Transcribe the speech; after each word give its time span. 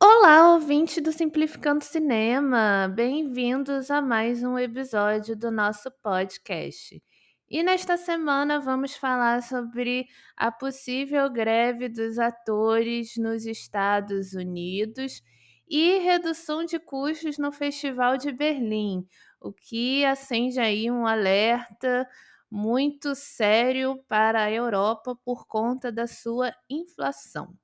Olá, 0.00 0.54
ouvinte 0.54 0.98
do 0.98 1.12
Simplificando 1.12 1.84
Cinema! 1.84 2.90
Bem-vindos 2.94 3.90
a 3.90 4.00
mais 4.00 4.42
um 4.42 4.58
episódio 4.58 5.36
do 5.36 5.50
nosso 5.50 5.90
podcast. 6.02 7.02
E 7.50 7.62
nesta 7.62 7.98
semana 7.98 8.58
vamos 8.58 8.94
falar 8.94 9.42
sobre 9.42 10.06
a 10.34 10.50
possível 10.50 11.28
greve 11.28 11.90
dos 11.90 12.18
atores 12.18 13.16
nos 13.18 13.44
Estados 13.44 14.32
Unidos 14.32 15.22
e 15.68 15.98
redução 15.98 16.64
de 16.64 16.78
custos 16.78 17.38
no 17.38 17.52
Festival 17.52 18.16
de 18.16 18.32
Berlim, 18.32 19.06
o 19.40 19.52
que 19.52 20.04
acende 20.04 20.60
aí 20.60 20.90
um 20.90 21.06
alerta 21.06 22.08
muito 22.50 23.14
sério 23.14 24.02
para 24.08 24.42
a 24.44 24.50
Europa 24.50 25.16
por 25.24 25.46
conta 25.46 25.90
da 25.90 26.06
sua 26.06 26.52
inflação. 26.68 27.54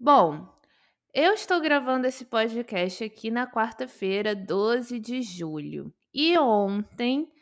Bom, 0.00 0.52
eu 1.14 1.32
estou 1.32 1.60
gravando 1.60 2.06
esse 2.06 2.24
podcast 2.24 3.04
aqui 3.04 3.30
na 3.30 3.46
quarta-feira, 3.46 4.34
12 4.34 4.98
de 4.98 5.22
julho. 5.22 5.94
E 6.12 6.36
ontem, 6.36 7.32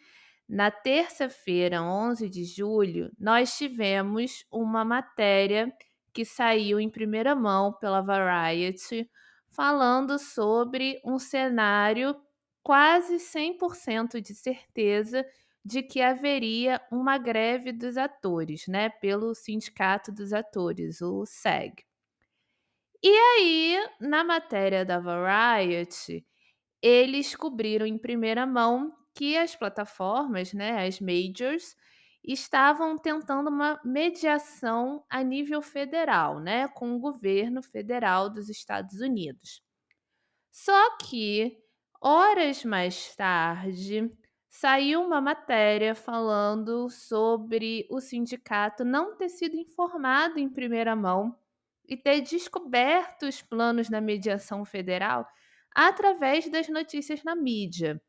na 0.49 0.71
terça-feira, 0.71 1.83
11 1.83 2.29
de 2.29 2.45
julho, 2.45 3.11
nós 3.19 3.57
tivemos 3.57 4.45
uma 4.51 4.85
matéria 4.85 5.73
que 6.13 6.25
saiu 6.25 6.79
em 6.79 6.91
primeira 6.91 7.35
mão 7.35 7.73
pela 7.73 8.01
Variety, 8.01 9.09
falando 9.49 10.19
sobre 10.19 11.01
um 11.05 11.19
cenário 11.19 12.15
quase 12.63 13.19
100% 13.19 14.21
de 14.21 14.35
certeza 14.35 15.25
de 15.65 15.83
que 15.83 16.01
haveria 16.01 16.81
uma 16.91 17.19
greve 17.19 17.73
dos 17.73 17.97
atores, 17.97 18.67
né, 18.67 18.89
pelo 18.89 19.35
Sindicato 19.35 20.11
dos 20.13 20.33
Atores, 20.33 21.01
o 21.01 21.25
SEG. 21.25 21.85
E 23.03 23.09
aí, 23.11 23.89
na 24.01 24.23
matéria 24.25 24.85
da 24.85 24.99
Variety, 24.99 26.25
eles 26.83 27.35
cobriram 27.37 27.87
em 27.87 27.99
primeira 27.99 28.47
mão 28.47 28.91
que 29.15 29.37
as 29.37 29.55
plataformas, 29.57 30.53
né, 30.53 30.87
as 30.87 31.01
majors, 31.01 31.77
estavam 32.25 32.97
tentando 32.99 33.49
uma 33.51 33.81
mediação 33.85 35.05
a 35.11 35.23
nível 35.23 35.63
federal, 35.63 36.41
né, 36.41 36.69
com 36.69 36.95
o 36.95 36.99
governo 37.01 37.63
federal 37.63 38.31
dos 38.31 38.49
Estados 38.49 39.01
Unidos. 39.01 39.63
Só 40.51 40.97
que, 40.99 41.59
horas 42.01 42.65
mais 42.65 43.15
tarde, 43.17 44.11
saiu 44.49 45.03
uma 45.03 45.21
matéria 45.21 45.95
falando 45.95 46.89
sobre 46.91 47.87
o 47.91 48.01
sindicato 48.01 48.85
não 48.85 49.17
ter 49.17 49.29
sido 49.29 49.57
informado 49.57 50.39
em 50.39 50.49
primeira 50.49 50.95
mão 50.95 51.39
e 51.89 51.97
ter 51.97 52.21
descoberto 52.21 53.25
os 53.25 53.43
planos 53.43 53.89
da 53.89 54.01
mediação 54.01 54.65
federal 54.65 55.27
através 55.75 56.49
das 56.51 56.69
notícias 56.69 57.25
na 57.25 57.35
mídia. 57.35 58.01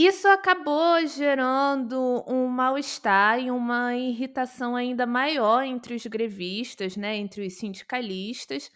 Isso 0.00 0.28
acabou 0.28 1.04
gerando 1.08 2.24
um 2.28 2.46
mal-estar 2.46 3.40
e 3.40 3.50
uma 3.50 3.96
irritação 3.96 4.76
ainda 4.76 5.04
maior 5.04 5.64
entre 5.64 5.92
os 5.96 6.06
grevistas, 6.06 6.96
né, 6.96 7.16
entre 7.16 7.44
os 7.44 7.54
sindicalistas. 7.54 8.70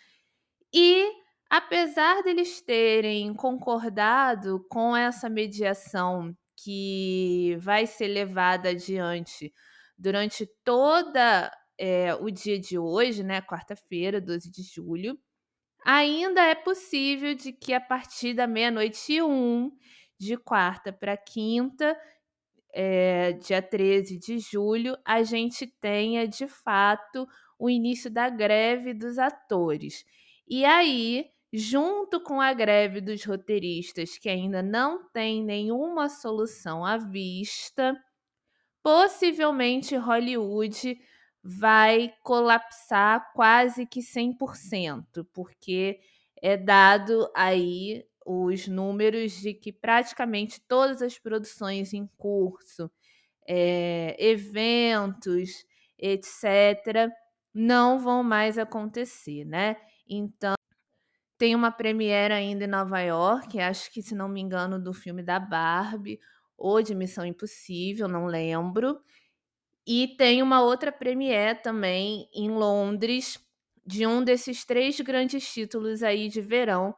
E 0.74 1.08
apesar 1.48 2.24
deles 2.24 2.60
terem 2.60 3.32
concordado 3.34 4.66
com 4.68 4.96
essa 4.96 5.30
mediação 5.30 6.36
que 6.56 7.54
vai 7.60 7.86
ser 7.86 8.08
levada 8.08 8.70
adiante 8.70 9.52
durante 9.96 10.44
toda 10.64 11.52
é, 11.78 12.16
o 12.16 12.32
dia 12.32 12.58
de 12.58 12.76
hoje, 12.76 13.22
né, 13.22 13.40
quarta-feira, 13.42 14.20
12 14.20 14.50
de 14.50 14.64
julho, 14.64 15.16
ainda 15.84 16.42
é 16.42 16.56
possível 16.56 17.32
de 17.32 17.52
que 17.52 17.72
a 17.72 17.80
partir 17.80 18.34
da 18.34 18.48
meia-noite 18.48 19.12
e 19.12 19.22
um, 19.22 19.70
de 20.22 20.36
quarta 20.36 20.92
para 20.92 21.16
quinta, 21.16 21.96
é, 22.72 23.32
dia 23.32 23.60
13 23.60 24.18
de 24.18 24.38
julho, 24.38 24.96
a 25.04 25.22
gente 25.22 25.66
tenha 25.66 26.26
de 26.26 26.46
fato 26.46 27.26
o 27.58 27.68
início 27.68 28.10
da 28.10 28.28
greve 28.28 28.94
dos 28.94 29.18
atores. 29.18 30.04
E 30.48 30.64
aí, 30.64 31.26
junto 31.52 32.20
com 32.22 32.40
a 32.40 32.52
greve 32.52 33.00
dos 33.00 33.24
roteiristas, 33.24 34.16
que 34.16 34.28
ainda 34.28 34.62
não 34.62 35.08
tem 35.10 35.42
nenhuma 35.44 36.08
solução 36.08 36.84
à 36.84 36.96
vista, 36.96 37.94
possivelmente 38.82 39.96
Hollywood 39.96 40.98
vai 41.42 42.14
colapsar 42.22 43.32
quase 43.34 43.86
que 43.86 44.00
100%, 44.00 45.26
porque 45.32 45.98
é 46.40 46.56
dado 46.56 47.30
aí 47.34 48.04
os 48.26 48.68
números 48.68 49.32
de 49.32 49.54
que 49.54 49.72
praticamente 49.72 50.60
todas 50.66 51.02
as 51.02 51.18
produções 51.18 51.92
em 51.92 52.06
curso, 52.16 52.90
é, 53.46 54.16
eventos, 54.18 55.64
etc., 55.98 57.10
não 57.54 57.98
vão 57.98 58.22
mais 58.22 58.58
acontecer, 58.58 59.44
né? 59.44 59.76
Então, 60.08 60.54
tem 61.36 61.54
uma 61.54 61.72
premiere 61.72 62.32
ainda 62.32 62.64
em 62.64 62.68
Nova 62.68 63.00
York, 63.00 63.58
acho 63.58 63.90
que, 63.92 64.02
se 64.02 64.14
não 64.14 64.28
me 64.28 64.40
engano, 64.40 64.80
do 64.80 64.92
filme 64.92 65.22
da 65.22 65.40
Barbie, 65.40 66.20
ou 66.56 66.80
de 66.80 66.94
Missão 66.94 67.26
Impossível, 67.26 68.06
não 68.06 68.26
lembro. 68.26 69.00
E 69.86 70.14
tem 70.16 70.40
uma 70.42 70.62
outra 70.62 70.92
premiere 70.92 71.60
também 71.60 72.28
em 72.32 72.48
Londres, 72.50 73.38
de 73.84 74.06
um 74.06 74.22
desses 74.22 74.64
três 74.64 75.00
grandes 75.00 75.52
títulos 75.52 76.04
aí 76.04 76.28
de 76.28 76.40
verão, 76.40 76.94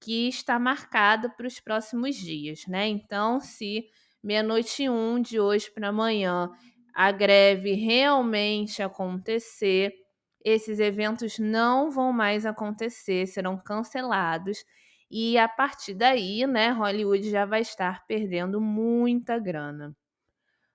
que 0.00 0.28
está 0.28 0.58
marcado 0.58 1.30
para 1.30 1.46
os 1.46 1.60
próximos 1.60 2.16
dias, 2.16 2.66
né? 2.66 2.86
Então, 2.86 3.40
se 3.40 3.86
meia-noite 4.22 4.88
um 4.88 5.20
de 5.20 5.40
hoje 5.40 5.70
para 5.70 5.88
amanhã 5.88 6.50
a 6.94 7.12
greve 7.12 7.74
realmente 7.74 8.82
acontecer, 8.82 9.94
esses 10.44 10.80
eventos 10.80 11.38
não 11.38 11.90
vão 11.90 12.12
mais 12.12 12.46
acontecer, 12.46 13.26
serão 13.26 13.56
cancelados. 13.56 14.64
E 15.10 15.38
a 15.38 15.48
partir 15.48 15.94
daí, 15.94 16.46
né, 16.46 16.70
Hollywood 16.70 17.30
já 17.30 17.44
vai 17.44 17.60
estar 17.60 18.06
perdendo 18.06 18.60
muita 18.60 19.38
grana. 19.38 19.96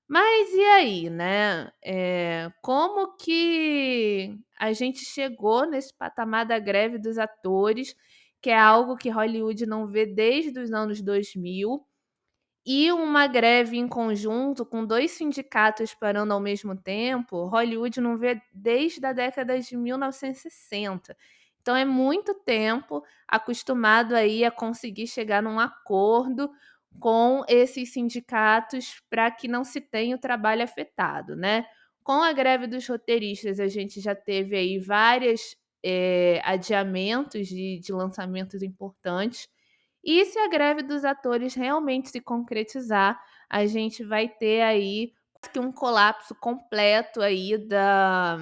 Mas 0.07 0.53
e 0.53 0.61
aí, 0.61 1.09
né? 1.09 1.71
É, 1.83 2.51
como 2.61 3.15
que 3.17 4.37
a 4.59 4.71
gente 4.73 4.99
chegou 4.99 5.65
nesse 5.65 5.93
patamar 5.93 6.45
da 6.45 6.59
greve 6.59 6.97
dos 6.97 7.17
atores, 7.17 7.95
que 8.43 8.51
é 8.51 8.59
algo 8.59 8.97
que 8.97 9.09
Hollywood 9.09 9.65
não 9.65 9.87
vê 9.87 10.05
desde 10.05 10.59
os 10.59 10.73
anos 10.73 11.01
2000, 11.01 11.87
e 12.65 12.91
uma 12.91 13.27
greve 13.27 13.77
em 13.77 13.87
conjunto 13.87 14.65
com 14.65 14.85
dois 14.85 15.11
sindicatos 15.11 15.93
parando 15.93 16.33
ao 16.33 16.39
mesmo 16.39 16.75
tempo, 16.75 17.45
Hollywood 17.47 17.99
não 18.01 18.17
vê 18.17 18.41
desde 18.53 19.05
a 19.05 19.13
década 19.13 19.59
de 19.59 19.75
1960. 19.77 21.15
Então 21.61 21.75
é 21.75 21.85
muito 21.85 22.33
tempo 22.33 23.03
acostumado 23.27 24.15
aí 24.15 24.45
a 24.45 24.51
conseguir 24.51 25.07
chegar 25.07 25.41
num 25.43 25.59
acordo 25.59 26.49
com 26.99 27.43
esses 27.47 27.91
sindicatos 27.93 29.01
para 29.09 29.29
que 29.31 29.47
não 29.47 29.63
se 29.63 29.81
tenha 29.81 30.15
o 30.15 30.19
trabalho 30.19 30.63
afetado, 30.63 31.35
né? 31.35 31.65
Com 32.03 32.21
a 32.21 32.31
greve 32.33 32.67
dos 32.67 32.87
roteiristas, 32.87 33.59
a 33.59 33.67
gente 33.67 33.99
já 34.01 34.13
teve 34.15 34.55
aí 34.55 34.77
vários 34.79 35.55
é, 35.83 36.41
adiamentos 36.43 37.47
de, 37.47 37.79
de 37.79 37.91
lançamentos 37.91 38.61
importantes. 38.61 39.49
E 40.03 40.25
se 40.25 40.39
a 40.39 40.47
greve 40.47 40.83
dos 40.83 41.05
atores 41.05 41.53
realmente 41.53 42.09
se 42.09 42.19
concretizar, 42.21 43.21
a 43.49 43.65
gente 43.65 44.03
vai 44.03 44.27
ter 44.27 44.61
aí 44.61 45.13
um 45.57 45.71
colapso 45.71 46.33
completo 46.35 47.21
aí 47.21 47.57
da, 47.57 48.37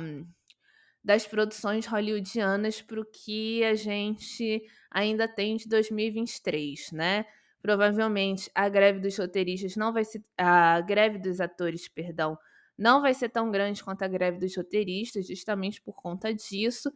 das 1.04 1.26
produções 1.26 1.86
hollywoodianas 1.86 2.82
para 2.82 3.02
o 3.02 3.06
que 3.06 3.64
a 3.64 3.74
gente 3.76 4.62
ainda 4.90 5.28
tem 5.28 5.56
de 5.58 5.68
2023, 5.68 6.92
né? 6.92 7.26
Provavelmente 7.62 8.50
a 8.56 8.68
greve 8.70 9.00
dos 9.00 9.18
roteiristas 9.18 9.76
não 9.76 9.94
vai 9.94 10.04
ser. 10.04 10.24
A 10.38 10.82
greve 10.82 11.20
dos 11.20 11.40
atores, 11.40 11.88
perdão, 11.88 12.38
não 12.78 13.02
vai 13.02 13.14
ser 13.14 13.30
tão 13.30 13.52
grande 13.52 13.84
quanto 13.84 14.04
a 14.04 14.08
greve 14.08 14.40
dos 14.40 14.56
roteiristas, 14.56 15.28
justamente 15.28 15.82
por 15.82 15.94
conta 15.94 16.34
disso. 16.34 16.92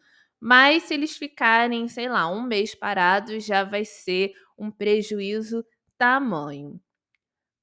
Mas 0.45 0.83
se 0.83 0.93
eles 0.93 1.17
ficarem, 1.17 1.87
sei 1.87 2.07
lá, 2.09 2.29
um 2.29 2.43
mês 2.43 2.75
parados, 2.75 3.45
já 3.45 3.63
vai 3.63 3.83
ser 3.85 4.33
um 4.57 4.69
prejuízo 4.71 5.65
tamanho. 5.97 6.79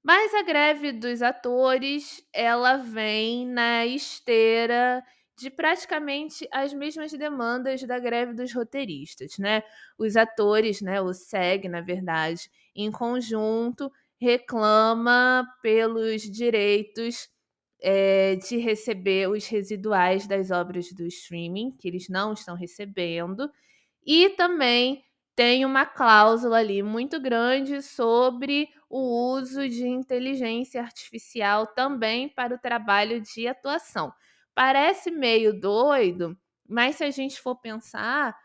Mas 0.03 0.35
a 0.35 0.43
greve 0.43 0.93
dos 0.93 1.23
atores, 1.23 2.25
ela 2.33 2.77
vem 2.79 3.47
na 3.47 3.87
esteira 3.87 5.03
de 5.39 5.51
praticamente 5.51 6.47
as 6.53 6.73
mesmas 6.75 7.13
demandas 7.13 7.83
da 7.85 7.99
greve 7.99 8.35
dos 8.35 8.53
roteiristas, 8.53 9.39
né. 9.39 9.63
Os 9.99 10.17
atores, 10.17 10.81
né, 10.83 11.01
o 11.01 11.11
SEG, 11.15 11.69
na 11.69 11.81
verdade, 11.81 12.51
em 12.75 12.91
conjunto, 12.91 13.91
reclama 14.21 15.47
pelos 15.63 16.23
direitos, 16.23 17.29
eh, 17.83 18.37
de 18.37 18.57
receber 18.59 19.29
os 19.29 19.47
residuais 19.49 20.27
das 20.27 20.51
obras 20.51 20.93
do 20.93 21.07
streaming, 21.07 21.73
que 21.73 21.89
eles 21.89 22.09
não 22.09 22.33
estão 22.33 22.55
recebendo, 22.57 23.51
e 24.05 24.31
também 24.31 25.05
tem 25.35 25.65
uma 25.65 25.87
cláusula 25.87 26.59
ali 26.59 26.83
muito 26.83 27.19
grande 27.21 27.81
sobre 27.83 28.69
o 28.91 29.33
uso 29.35 29.69
de 29.69 29.87
inteligência 29.89 30.81
artificial 30.83 31.67
também 31.67 32.29
para 32.29 32.55
o 32.55 32.59
trabalho 32.59 33.21
de 33.21 33.49
atuação. 33.49 34.13
Parece 34.55 35.11
meio 35.11 35.59
doido, 35.59 36.37
mas 36.69 36.97
se 36.97 37.05
a 37.05 37.11
gente 37.11 37.41
for 37.41 37.57
pensar, 37.57 38.37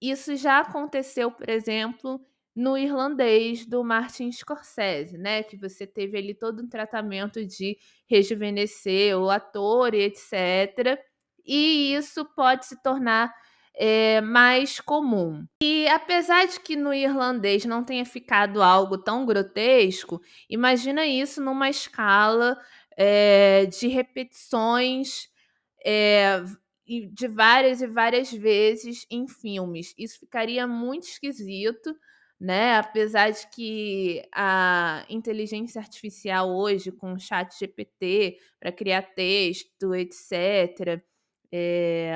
isso 0.00 0.36
já 0.36 0.60
aconteceu, 0.60 1.30
por 1.32 1.48
exemplo, 1.48 2.20
no 2.58 2.76
Irlandês 2.76 3.64
do 3.64 3.84
Martin 3.84 4.32
Scorsese, 4.32 5.16
né, 5.16 5.44
que 5.44 5.56
você 5.56 5.86
teve 5.86 6.18
ali 6.18 6.34
todo 6.34 6.60
um 6.60 6.68
tratamento 6.68 7.46
de 7.46 7.78
rejuvenescer 8.08 9.16
o 9.16 9.30
ator 9.30 9.94
e 9.94 10.02
etcétera, 10.02 10.98
e 11.46 11.94
isso 11.94 12.24
pode 12.34 12.66
se 12.66 12.82
tornar, 12.82 13.32
eh, 13.76 14.20
mais 14.22 14.80
comum. 14.80 15.46
E 15.62 15.86
apesar 15.86 16.48
de 16.48 16.58
que 16.58 16.74
no 16.74 16.92
Irlandês 16.92 17.64
não 17.64 17.84
tenha 17.84 18.04
ficado 18.04 18.60
algo 18.60 18.98
tão 18.98 19.24
grotesco, 19.24 20.20
imagina 20.50 21.06
isso 21.06 21.40
numa 21.40 21.70
escala, 21.70 22.58
eh, 22.96 23.66
de 23.66 23.86
repetições, 23.86 25.28
e 26.88 27.06
de 27.06 27.28
várias 27.28 27.80
e 27.80 27.86
várias 27.86 28.32
vezes 28.32 29.06
em 29.08 29.28
filmes. 29.28 29.94
Isso 29.96 30.18
ficaria 30.18 30.66
muito 30.66 31.04
esquisito, 31.06 31.94
né, 32.40 32.76
apesar 32.78 33.30
de 33.30 33.46
que 33.48 34.22
a 34.34 35.04
inteligência 35.08 35.80
artificial 35.80 36.48
hoje 36.50 36.92
com 36.92 37.12
o 37.14 37.18
ChatGPT 37.18 38.38
para 38.60 38.70
criar 38.72 39.02
texto, 39.02 39.94
etcétera, 39.94 41.02
eh, 41.52 42.12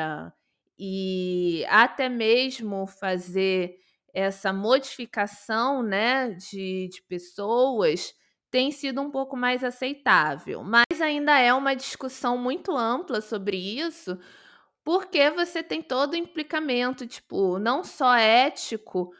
e 0.78 1.64
até 1.68 2.08
mesmo 2.08 2.86
fazer 2.86 3.76
essa 4.14 4.52
modificação, 4.52 5.82
né, 5.82 6.30
de 6.32 6.88
de 6.88 7.02
pessoas, 7.02 8.14
tem 8.50 8.70
sido 8.70 9.00
um 9.00 9.10
pouco 9.10 9.36
mais 9.36 9.64
aceitável. 9.64 10.62
Mas 10.62 11.00
ainda 11.00 11.38
é 11.38 11.52
uma 11.54 11.74
discussão 11.74 12.36
muito 12.38 12.76
ampla 12.76 13.20
sobre 13.20 13.56
isso, 13.56 14.18
porque 14.84 15.30
você 15.30 15.62
tem 15.62 15.82
todo 15.82 16.14
o 16.14 16.16
implicamento, 16.16 17.06
tipo, 17.06 17.58
não 17.58 17.84
só 17.84 18.14
ético, 18.16 19.12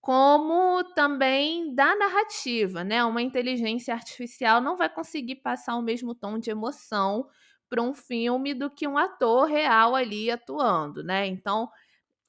como 0.00 0.84
também 0.94 1.74
da 1.74 1.94
narrativa, 1.96 2.84
né. 2.84 3.04
Uma 3.04 3.22
inteligência 3.22 3.94
artificial 3.94 4.60
não 4.60 4.76
vai 4.76 4.88
conseguir 4.88 5.36
passar 5.36 5.76
o 5.76 5.82
mesmo 5.82 6.14
tom 6.14 6.38
de 6.38 6.50
emoção 6.50 7.26
para 7.68 7.82
um 7.82 7.94
filme 7.94 8.54
do 8.54 8.70
que 8.70 8.88
um 8.88 8.96
ator 8.98 9.46
real 9.46 9.94
ali 9.94 10.30
atuando, 10.30 11.02
né. 11.04 11.26
Então, 11.26 11.68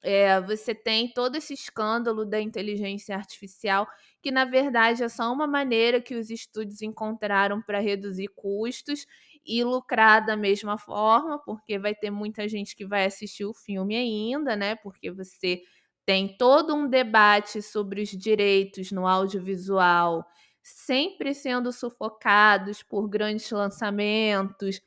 eh, 0.02 0.40
você 0.42 0.74
tem 0.74 1.12
todo 1.12 1.36
esse 1.36 1.54
escândalo 1.54 2.24
da 2.24 2.40
inteligência 2.40 3.14
artificial, 3.16 3.86
que 4.22 4.30
na 4.30 4.44
verdade 4.44 5.02
é 5.04 5.08
só 5.08 5.32
uma 5.32 5.46
maneira 5.46 6.00
que 6.00 6.14
os 6.16 6.30
estúdios 6.30 6.82
encontraram 6.82 7.62
para 7.62 7.80
reduzir 7.80 8.28
custos 8.36 9.06
e 9.46 9.62
lucrar 9.64 10.24
da 10.24 10.36
mesma 10.36 10.78
forma, 10.78 11.38
porque 11.44 11.78
vai 11.78 11.94
ter 11.94 12.10
muita 12.10 12.48
gente 12.48 12.76
que 12.76 12.86
vai 12.86 13.04
assistir 13.06 13.44
o 13.44 13.54
filme 13.54 13.96
ainda, 13.96 14.56
né, 14.56 14.74
porque 14.76 15.10
você 15.10 15.62
tem 16.06 16.36
todo 16.36 16.74
um 16.74 16.88
debate 16.88 17.62
sobre 17.62 18.02
os 18.02 18.10
direitos 18.10 18.92
no 18.92 19.06
audiovisual, 19.06 20.24
sempre 20.62 21.34
sendo 21.34 21.72
sufocados 21.72 22.82
por 22.82 23.08
grandes 23.08 23.50
lançamentos, 23.50 24.80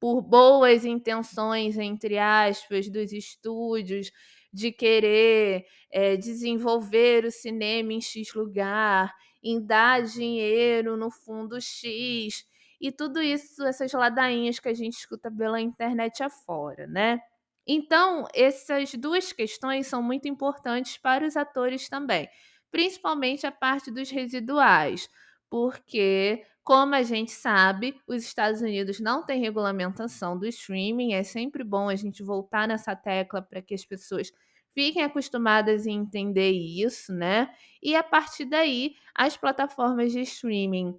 por 0.00 0.20
"boas 0.22 0.84
intenções", 0.84 1.78
entre 1.78 2.18
aspas, 2.18 2.88
dos 2.90 3.12
estúdios 3.12 4.10
de 4.52 4.72
querer, 4.72 5.66
eh, 5.92 6.16
desenvolver 6.16 7.24
o 7.26 7.30
cinema 7.30 7.92
em 7.94 8.00
"X" 8.00 8.34
lugar, 8.34 9.12
em 9.42 9.60
dar 9.64 10.02
dinheiro 10.02 10.96
no 10.96 11.10
fundo 11.10 11.60
"X", 11.60 12.44
e 12.80 12.92
tudo 12.92 13.22
isso, 13.22 13.64
essas 13.64 13.92
ladainhas 13.92 14.58
que 14.60 14.68
a 14.68 14.74
gente 14.74 14.94
escuta 14.98 15.30
pela 15.30 15.60
internet 15.60 16.22
afora, 16.22 16.86
né. 16.86 17.20
Então, 17.66 18.26
essas 18.34 18.94
2 18.94 19.32
questões 19.32 19.86
são 19.86 20.02
muito 20.02 20.28
importantes 20.28 20.96
para 20.98 21.26
os 21.26 21.36
atores 21.36 21.88
também, 21.88 22.28
principalmente 22.70 23.46
a 23.46 23.52
parte 23.52 23.90
dos 23.90 24.10
residuais, 24.10 25.08
porque, 25.50 26.44
como 26.64 26.94
a 26.94 27.02
gente 27.02 27.30
sabe, 27.32 28.00
os 28.06 28.22
Estados 28.22 28.60
Unidos 28.60 29.00
não 29.00 29.24
têm 29.24 29.40
regulamentação 29.40 30.38
do 30.38 30.46
streaming, 30.46 31.14
é 31.14 31.22
sempre 31.22 31.64
bom 31.64 31.88
a 31.88 31.96
gente 31.96 32.22
voltar 32.22 32.68
nessa 32.68 32.94
tecla 32.94 33.42
para 33.42 33.62
que 33.62 33.74
as 33.74 33.84
pessoas 33.84 34.30
fiquem 34.74 35.02
acostumadas 35.02 35.86
em 35.86 35.96
entender 35.96 36.50
isso, 36.52 37.12
né. 37.12 37.48
E 37.82 37.96
a 37.96 38.02
partir 38.02 38.44
daí, 38.44 38.94
as 39.14 39.36
plataformas 39.36 40.12
de 40.12 40.20
streaming 40.20 40.94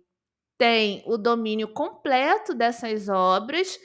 têm 0.58 1.04
o 1.08 1.18
domínio 1.18 1.68
completo 1.74 2.54
dessas 2.56 3.10
obras 3.10 3.80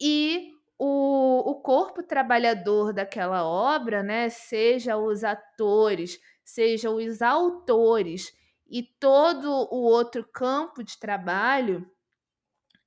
e 0.00 0.53
o 0.78 1.22
o 1.50 1.54
corpo 1.60 2.02
trabalhador 2.02 2.92
daquela 2.92 3.44
obra, 3.46 4.02
né, 4.02 4.28
seja 4.28 4.96
os 4.96 5.24
atores, 5.24 6.18
seja 6.44 6.90
os 6.90 7.22
autores 7.22 8.32
e 8.68 8.82
todo 8.82 9.48
o 9.70 9.82
outro 9.82 10.24
campo 10.32 10.82
de 10.82 10.98
trabalho, 10.98 11.86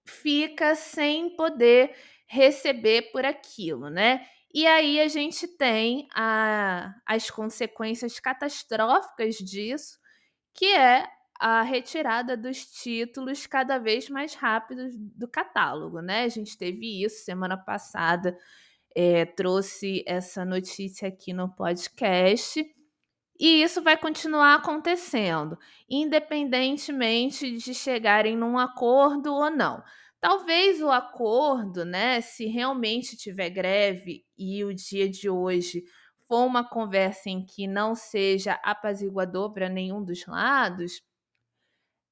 fica 0.06 0.76
sem 0.76 1.36
poder 1.36 1.96
receber 2.28 3.12
por 3.12 3.26
aquilo, 3.26 3.90
né. 3.90 4.26
E 4.54 4.66
aí 4.66 5.00
a 5.00 5.08
gente 5.08 5.48
tem 5.48 6.08
a 6.16 6.94
as 7.06 7.30
consequências 7.30 8.20
catastróficas 8.20 9.36
disso, 9.36 10.00
que 10.54 10.68
é 10.68 11.08
a 11.40 11.62
retirada 11.62 12.36
dos 12.38 12.66
títulos 12.66 13.46
cada 13.48 13.78
vez 13.78 14.10
mais 14.10 14.34
rápidos 14.36 14.94
do 14.96 15.28
catálogo, 15.28 16.02
né. 16.02 16.24
A 16.24 16.30
gente 16.30 16.58
teve 16.58 17.04
isso 17.04 17.24
semana 17.24 17.58
passada, 17.58 18.38
eh, 18.96 19.26
trouxe 19.26 20.04
essa 20.08 20.44
notícia 20.46 21.08
aqui 21.08 21.34
no 21.34 21.50
podcast, 21.54 22.66
e 23.40 23.62
isso 23.62 23.82
vai 23.84 23.96
continuar 23.98 24.56
acontecendo, 24.56 25.58
independentemente 25.90 27.58
de 27.58 27.74
chegarem 27.74 28.36
num 28.36 28.58
acordo 28.58 29.32
ou 29.34 29.50
não. 29.52 29.84
Talvez 30.20 30.82
o 30.82 30.90
acordo, 30.90 31.86
né, 31.86 32.20
se 32.22 32.48
realmente 32.48 33.16
tiver 33.16 33.52
greve 33.52 34.26
e 34.38 34.64
o 34.64 34.74
dia 34.74 35.08
de 35.08 35.30
hoje 35.30 35.84
for 36.28 36.46
uma 36.46 36.68
conversa 36.68 37.30
em 37.30 37.46
que 37.46 37.68
não 37.68 37.94
seja 37.94 38.60
apaziguador 38.64 39.54
para 39.54 39.70
nenhum 39.70 40.04
dos 40.04 40.26
lados 40.26 41.02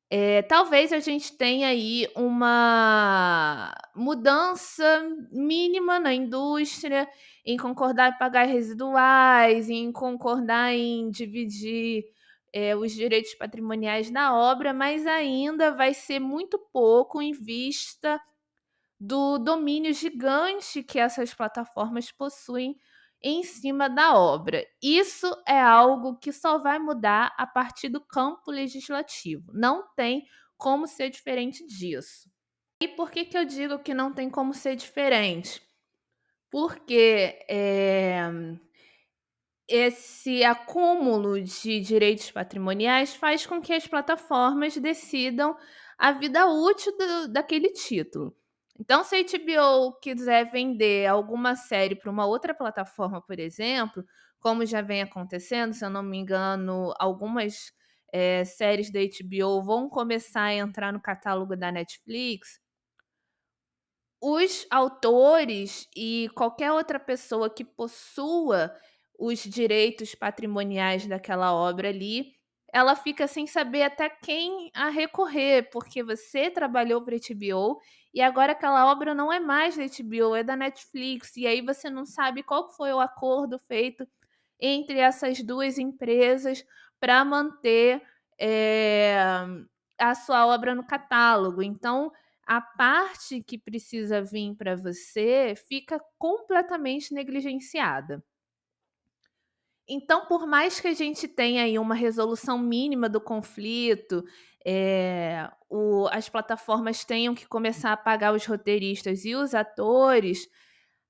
eh, 0.09 0.41
talvez 0.43 0.93
a 0.93 0.99
gente 0.99 1.35
tenha 1.37 1.69
aí 1.69 2.07
uma 2.15 3.73
mudança 3.95 5.03
mínima 5.31 5.99
na 5.99 6.13
indústria, 6.13 7.07
em 7.45 7.57
concordar 7.57 8.11
em 8.13 8.17
pagar 8.17 8.43
residuais, 8.45 9.69
em 9.69 9.91
concordar 9.91 10.73
em 10.73 11.09
dividir, 11.09 12.03
eh, 12.53 12.75
os 12.75 12.91
direitos 12.93 13.33
patrimoniais 13.35 14.09
na 14.11 14.35
obra, 14.35 14.73
mas 14.73 15.05
ainda 15.07 15.71
vai 15.71 15.93
ser 15.93 16.19
muito 16.19 16.59
pouco 16.71 17.21
em 17.21 17.31
vista 17.33 18.19
do 18.99 19.37
domínio 19.37 19.93
gigante 19.93 20.83
que 20.83 20.99
essas 20.99 21.33
plataformas 21.33 22.11
possuem 22.11 22.75
em 23.23 23.43
cima 23.43 23.89
da 23.89 24.15
obra. 24.17 24.65
Isso 24.81 25.27
é 25.47 25.59
algo 25.59 26.17
que 26.17 26.31
só 26.31 26.59
vai 26.59 26.79
mudar 26.79 27.33
a 27.37 27.47
partir 27.47 27.89
do 27.89 28.01
campo 28.01 28.51
legislativo, 28.51 29.51
não 29.53 29.87
tem 29.95 30.25
como 30.57 30.87
ser 30.87 31.09
diferente 31.09 31.65
disso. 31.65 32.29
E 32.81 32.87
por 32.87 33.09
que 33.11 33.25
que 33.25 33.37
eu 33.37 33.45
digo 33.45 33.79
que 33.79 33.93
não 33.93 34.13
tem 34.13 34.29
como 34.29 34.53
ser 34.53 34.75
diferente? 34.75 35.61
Porque, 36.51 37.45
eh, 37.49 38.29
esse 39.67 40.43
acúmulo 40.43 41.41
de 41.41 41.79
direitos 41.79 42.29
patrimoniais 42.31 43.15
faz 43.15 43.45
com 43.45 43.61
que 43.61 43.73
as 43.73 43.87
plataformas 43.87 44.77
decidam 44.77 45.55
a 45.97 46.11
vida 46.11 46.45
útil 46.47 46.95
do 46.97 47.27
daquele 47.29 47.69
título. 47.71 48.35
Então, 48.79 49.03
se 49.03 49.15
a 49.15 49.19
HBO 49.19 49.93
quiser 50.01 50.45
vender 50.51 51.07
alguma 51.07 51.55
série 51.55 51.95
para 51.95 52.11
uma 52.11 52.25
outra 52.25 52.53
plataforma, 52.53 53.21
por 53.21 53.39
exemplo, 53.39 54.03
como 54.39 54.65
já 54.65 54.81
vem 54.81 55.01
acontecendo, 55.01 55.73
se 55.73 55.85
eu 55.85 55.89
não 55.89 56.03
me 56.03 56.17
engano, 56.17 56.93
algumas, 56.99 57.71
eh, 58.11 58.43
séries 58.45 58.91
da 58.91 58.99
HBO 58.99 59.61
vão 59.63 59.89
começar 59.89 60.43
a 60.45 60.53
entrar 60.53 60.91
no 60.93 61.01
catálogo 61.01 61.55
da 61.55 61.71
Netflix 61.71 62.59
os 64.21 64.65
autores 64.71 65.87
e 65.95 66.29
qualquer 66.35 66.71
outra 66.71 66.99
pessoa 66.99 67.49
que 67.49 67.63
possua 67.63 68.73
os 69.19 69.39
direitos 69.43 70.15
patrimoniais 70.15 71.05
daquela 71.07 71.53
obra 71.53 71.89
ali, 71.89 72.33
ela 72.73 72.95
fica 72.95 73.27
sem 73.27 73.47
saber 73.47 73.83
até 73.83 74.09
quem 74.09 74.69
a 74.73 74.89
recorrer, 74.89 75.69
porque 75.71 76.03
você 76.03 76.49
trabalhou 76.51 77.01
para 77.03 77.15
a 77.15 77.19
HBO 77.19 77.79
e 78.15 78.21
agora 78.21 78.53
aquela 78.53 78.89
obra 78.89 79.13
não 79.13 79.31
é 79.31 79.41
mais 79.41 79.75
da 79.75 79.83
HBO, 79.83 80.37
é 80.37 80.41
da 80.41 80.55
Netflix, 80.55 81.35
e 81.35 81.45
aí 81.45 81.61
você 81.61 81.89
não 81.89 82.05
sabe 82.05 82.41
qual 82.41 82.69
foi 82.69 82.93
o 82.93 82.99
acordo 83.01 83.59
feito 83.59 84.07
entre 84.57 84.99
essas 84.99 85.43
duas 85.43 85.77
empresas 85.77 86.65
para 86.97 87.25
manter 87.25 88.01
é, 88.39 89.17
a 89.99 90.15
sua 90.15 90.47
obra 90.47 90.73
no 90.73 90.87
catálogo. 90.87 91.61
Então, 91.61 92.09
a 92.47 92.61
parte 92.61 93.43
que 93.43 93.57
precisa 93.57 94.21
vir 94.21 94.55
para 94.55 94.77
você 94.77 95.53
fica 95.67 95.99
completamente 96.17 97.13
negligenciada. 97.13 98.23
Então, 99.85 100.25
por 100.25 100.47
mais 100.47 100.79
que 100.79 100.87
a 100.87 100.93
gente 100.93 101.27
tenha 101.27 101.63
aí 101.63 101.77
uma 101.77 101.93
resolução 101.93 102.57
mínima 102.57 103.09
do 103.09 103.19
conflito, 103.19 104.23
é, 104.65 105.49
o, 105.69 106.07
as 106.11 106.27
plataformas 106.27 107.05
tenham 107.05 107.35
que 107.35 107.47
começar 107.47 107.93
a 107.93 107.97
pagar 107.97 108.33
os 108.33 108.45
roteiristas 108.45 109.23
e 109.23 109.35
os 109.35 109.53
atores, 109.53 110.47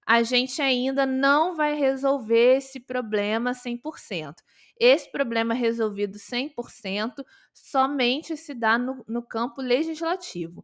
a 0.06 0.22
gente 0.24 0.62
ainda 0.62 1.06
não 1.06 1.56
vai 1.56 1.74
resolver 1.74 2.58
esse 2.58 2.80
problema 2.80 3.54
100%. 3.54 4.36
Esse 4.80 5.10
problema 5.10 5.54
resolvido 5.54 6.20
100% 6.20 7.24
somente 7.54 8.36
se 8.36 8.54
dá 8.54 8.78
no, 8.78 9.04
no 9.08 9.24
campo 9.24 9.62
legislativo, 9.62 10.64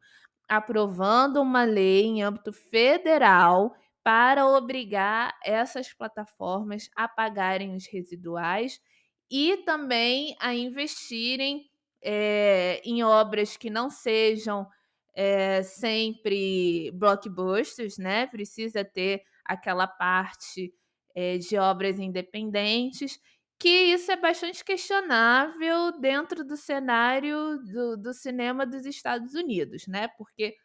aprovando 0.49 1.41
uma 1.41 1.63
lei 1.63 2.03
em 2.03 2.21
âmbito 2.21 2.51
federal 2.51 3.73
para 4.03 4.45
obrigar 4.47 5.33
essas 5.45 5.93
plataformas 5.93 6.89
a 6.95 7.07
pagarem 7.07 7.73
os 7.73 7.87
residuais 7.87 8.81
e 9.29 9.57
também 9.65 10.35
a 10.41 10.53
investirem 10.53 11.70
é, 12.01 12.81
em 12.83 13.03
obras 13.03 13.57
que 13.57 13.69
não 13.69 13.89
sejam 13.89 14.67
é, 15.15 15.61
sempre 15.63 16.91
blockbusters, 16.93 17.97
né? 17.97 18.27
Precisa 18.27 18.83
ter 18.83 19.23
aquela 19.45 19.87
parte 19.87 20.73
é, 21.15 21.37
de 21.37 21.57
obras 21.57 21.99
independentes, 21.99 23.19
que 23.59 23.69
isso 23.69 24.11
é 24.11 24.17
bastante 24.17 24.63
questionável 24.63 25.99
dentro 25.99 26.43
do 26.43 26.57
cenário 26.57 27.59
do, 27.59 27.97
do 27.97 28.13
cinema 28.13 28.65
dos 28.65 28.85
Estados 28.85 29.35
Unidos, 29.35 29.85
né? 29.87 30.07
Porque 30.17 30.55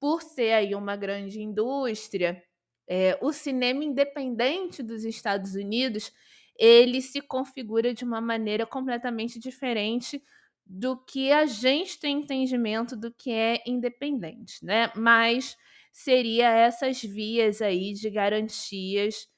por 0.00 0.22
ser 0.22 0.52
aí 0.52 0.74
uma 0.74 0.96
grande 0.96 1.40
indústria, 1.40 2.42
é, 2.88 3.18
o 3.20 3.32
cinema 3.32 3.84
independente 3.84 4.82
dos 4.82 5.04
Estados 5.04 5.54
Unidos 5.54 6.12
ele 6.58 7.02
se 7.02 7.20
configura 7.20 7.92
de 7.92 8.04
uma 8.04 8.20
maneira 8.20 8.64
completamente 8.64 9.38
diferente 9.38 10.22
do 10.66 10.96
que 10.96 11.30
a 11.30 11.46
gente 11.46 11.98
tem 12.00 12.18
entendimento 12.18 12.96
do 12.96 13.12
que 13.12 13.30
é 13.30 13.62
independente, 13.66 14.64
né? 14.64 14.90
Mas 14.96 15.56
seria 15.92 16.50
essas 16.50 17.00
vias 17.00 17.62
aí 17.62 17.92
de 17.92 18.10
garantias 18.10 19.28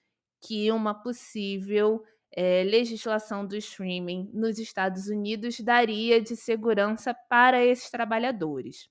que 0.40 0.72
uma 0.72 0.94
possível 0.94 2.02
é, 2.32 2.62
legislação 2.64 3.46
do 3.46 3.56
streaming 3.56 4.30
nos 4.32 4.58
Estados 4.58 5.08
Unidos 5.08 5.60
daria 5.60 6.20
de 6.20 6.34
segurança 6.34 7.14
para 7.28 7.64
esses 7.64 7.90
trabalhadores. 7.90 8.88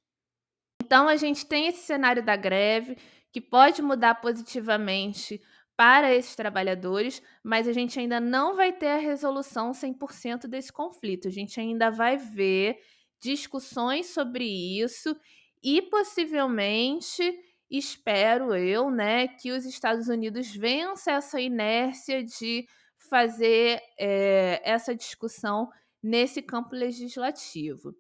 Então, 0.84 1.08
a 1.08 1.16
gente 1.16 1.46
tem 1.46 1.68
esse 1.68 1.86
cenário 1.86 2.24
da 2.24 2.36
greve 2.36 2.98
que 3.32 3.42
pode 3.42 3.82
mudar 3.82 4.16
positivamente 4.16 5.42
para 5.78 6.14
esses 6.14 6.36
trabalhadores, 6.36 7.22
mas 7.44 7.68
a 7.68 7.72
gente 7.72 8.00
ainda 8.00 8.20
não 8.20 8.56
vai 8.56 8.74
ter 8.74 8.88
a 8.88 8.98
resolução 8.98 9.72
100% 9.72 10.48
desse 10.48 10.74
conflito. 10.74 11.28
A 11.28 11.32
gente 11.32 11.60
ainda 11.60 11.92
vai 11.92 12.18
ver 12.18 12.80
discussões 13.22 14.08
sobre 14.08 14.44
isso 14.44 15.16
e 15.64 15.82
possivelmente 15.84 17.22
espero 17.70 18.56
eu, 18.56 18.90
né, 18.90 19.28
que 19.28 19.52
os 19.52 19.66
Estados 19.66 20.08
Unidos 20.08 20.56
vençam 20.56 21.14
essa 21.14 21.40
inércia 21.40 22.24
de 22.24 22.66
fazer 23.10 23.80
é, 24.00 24.62
essa 24.64 24.96
discussão 24.96 25.70
nesse 26.02 26.42
campo 26.42 26.76
legislativo. 26.76 27.94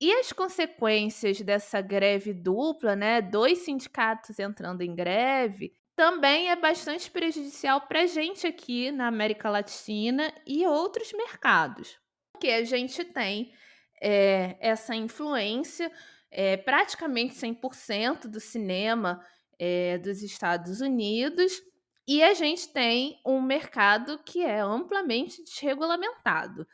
E 0.00 0.12
as 0.12 0.32
consequências 0.32 1.40
dessa 1.40 1.80
greve 1.80 2.32
dupla, 2.32 2.94
né, 2.94 3.20
dois 3.20 3.58
sindicatos 3.58 4.38
entrando 4.38 4.82
em 4.82 4.94
greve, 4.94 5.72
também 5.96 6.50
é 6.50 6.54
bastante 6.54 7.10
prejudicial 7.10 7.80
para 7.80 8.02
a 8.02 8.06
gente 8.06 8.46
aqui 8.46 8.92
na 8.92 9.08
América 9.08 9.50
Latina 9.50 10.32
e 10.46 10.64
outros 10.64 11.12
mercados. 11.12 11.98
Porque 12.32 12.48
a 12.48 12.64
gente 12.64 13.04
tem 13.04 13.52
é, 14.00 14.56
essa 14.60 14.94
influência 14.94 15.90
é, 16.30 16.56
praticamente 16.56 17.34
100% 17.34 18.28
do 18.28 18.38
cinema 18.38 19.20
é, 19.58 19.98
dos 19.98 20.22
Estados 20.22 20.80
Unidos 20.80 21.60
e 22.06 22.22
a 22.22 22.32
gente 22.32 22.72
tem 22.72 23.20
um 23.26 23.42
mercado 23.42 24.18
que 24.24 24.42
é 24.42 24.60
amplamente 24.60 25.42
desregulamentado. 25.42 26.66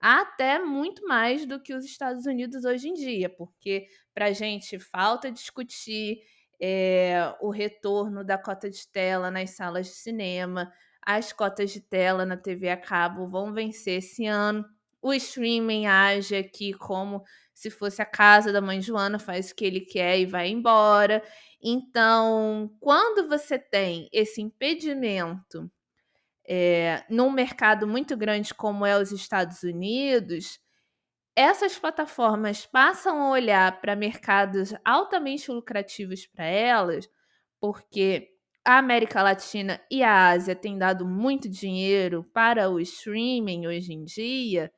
Até 0.00 0.58
muito 0.58 1.06
mais 1.06 1.44
do 1.44 1.60
que 1.60 1.74
os 1.74 1.84
Estados 1.84 2.24
Unidos 2.24 2.64
hoje 2.64 2.88
em 2.88 2.94
dia, 2.94 3.28
porque 3.28 3.86
para 4.14 4.26
a 4.26 4.32
gente 4.32 4.78
falta 4.78 5.30
discutir 5.30 6.20
é, 6.60 7.34
o 7.40 7.50
retorno 7.50 8.24
da 8.24 8.38
cota 8.38 8.70
de 8.70 8.86
tela 8.88 9.30
nas 9.30 9.50
salas 9.50 9.86
de 9.86 9.92
cinema, 9.94 10.72
as 11.02 11.32
cotas 11.32 11.70
de 11.70 11.80
tela 11.80 12.24
na 12.24 12.36
TV 12.36 12.70
a 12.70 12.76
cabo 12.76 13.28
vão 13.28 13.52
vencer 13.52 13.98
esse 13.98 14.26
ano. 14.26 14.64
O 15.02 15.12
streaming 15.14 15.86
age 15.86 16.36
aqui 16.36 16.72
como 16.74 17.22
se 17.54 17.70
fosse 17.70 18.00
a 18.00 18.06
casa 18.06 18.52
da 18.52 18.60
mãe 18.60 18.80
Joana, 18.80 19.18
faz 19.18 19.50
o 19.50 19.54
que 19.54 19.64
ele 19.64 19.80
quer 19.80 20.18
e 20.18 20.26
vai 20.26 20.48
embora. 20.48 21.22
Então, 21.62 22.70
quando 22.80 23.28
você 23.28 23.58
tem 23.58 24.08
esse 24.12 24.40
impedimento 24.40 25.70
é, 26.52 27.04
num 27.08 27.30
mercado 27.30 27.86
muito 27.86 28.16
grande 28.16 28.52
como 28.52 28.84
é 28.84 28.98
os 29.00 29.12
Estados 29.12 29.62
Unidos, 29.62 30.58
essas 31.36 31.78
plataformas 31.78 32.66
passam 32.66 33.22
a 33.22 33.30
olhar 33.30 33.80
para 33.80 33.94
mercados 33.94 34.74
altamente 34.84 35.48
lucrativos 35.52 36.26
para 36.26 36.44
elas, 36.44 37.08
porque 37.60 38.30
a 38.64 38.78
América 38.78 39.22
Latina 39.22 39.80
e 39.88 40.02
a 40.02 40.30
Ásia 40.30 40.56
têm 40.56 40.76
dado 40.76 41.06
muito 41.06 41.48
dinheiro 41.48 42.24
para 42.34 42.68
o 42.68 42.80
streaming 42.80 43.68
hoje 43.68 43.92
em 43.92 44.04
dia, 44.04 44.72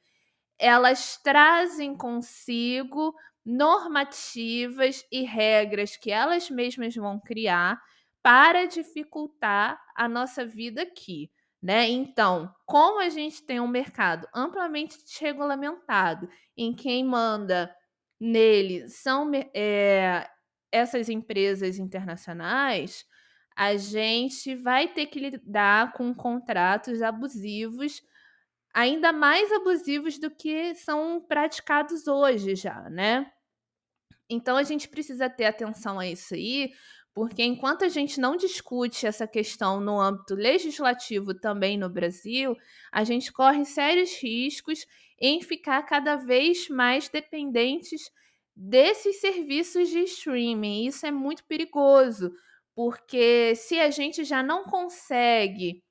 elas 0.58 1.16
trazem 1.22 1.96
consigo 1.96 3.14
normativas 3.44 5.04
e 5.10 5.24
regras 5.24 5.96
que 5.96 6.10
elas 6.10 6.50
mesmas 6.50 6.94
vão 6.94 7.18
criar 7.18 7.80
para 8.22 8.66
dificultar 8.66 9.80
a 9.96 10.06
nossa 10.06 10.46
vida 10.46 10.82
aqui. 10.82 11.30
Né? 11.62 11.88
Então, 11.88 12.52
como 12.66 13.00
a 13.00 13.08
gente 13.08 13.42
tem 13.42 13.60
um 13.60 13.68
mercado 13.68 14.26
amplamente 14.34 14.98
desregulamentado, 15.04 16.28
em 16.56 16.74
quem 16.74 17.04
manda 17.04 17.72
nele 18.20 18.88
são 18.88 19.30
é, 19.54 20.28
essas 20.72 21.08
empresas 21.08 21.78
internacionais, 21.78 23.04
a 23.56 23.76
gente 23.76 24.56
vai 24.56 24.88
ter 24.88 25.06
que 25.06 25.20
lidar 25.20 25.92
com 25.92 26.12
contratos 26.14 27.00
abusivos 27.00 28.02
ainda 28.74 29.12
mais 29.12 29.52
abusivos 29.52 30.18
do 30.18 30.30
que 30.30 30.74
são 30.74 31.20
praticados 31.20 32.06
hoje 32.06 32.56
já, 32.56 32.88
né? 32.88 33.30
Então 34.28 34.56
a 34.56 34.62
gente 34.62 34.88
precisa 34.88 35.28
ter 35.28 35.44
atenção 35.44 35.98
a 35.98 36.06
isso 36.06 36.34
aí, 36.34 36.72
porque 37.14 37.42
enquanto 37.42 37.84
a 37.84 37.88
gente 37.88 38.18
não 38.18 38.36
discute 38.36 39.06
essa 39.06 39.26
questão 39.26 39.80
no 39.80 40.00
âmbito 40.00 40.34
legislativo 40.34 41.34
também 41.34 41.76
no 41.76 41.90
Brasil, 41.90 42.56
a 42.90 43.04
gente 43.04 43.32
corre 43.32 43.64
sérios 43.64 44.16
riscos 44.22 44.86
em 45.20 45.42
ficar 45.42 45.82
cada 45.82 46.16
vez 46.16 46.68
mais 46.68 47.08
dependentes 47.08 48.10
desses 48.56 49.20
serviços 49.20 49.88
de 49.90 50.00
streaming. 50.00 50.86
Isso 50.86 51.06
é 51.06 51.10
muito 51.10 51.44
perigoso, 51.44 52.32
porque 52.74 53.54
se 53.56 53.78
a 53.78 53.90
gente 53.90 54.24
já 54.24 54.42
não 54.42 54.64
consegue 54.64 55.82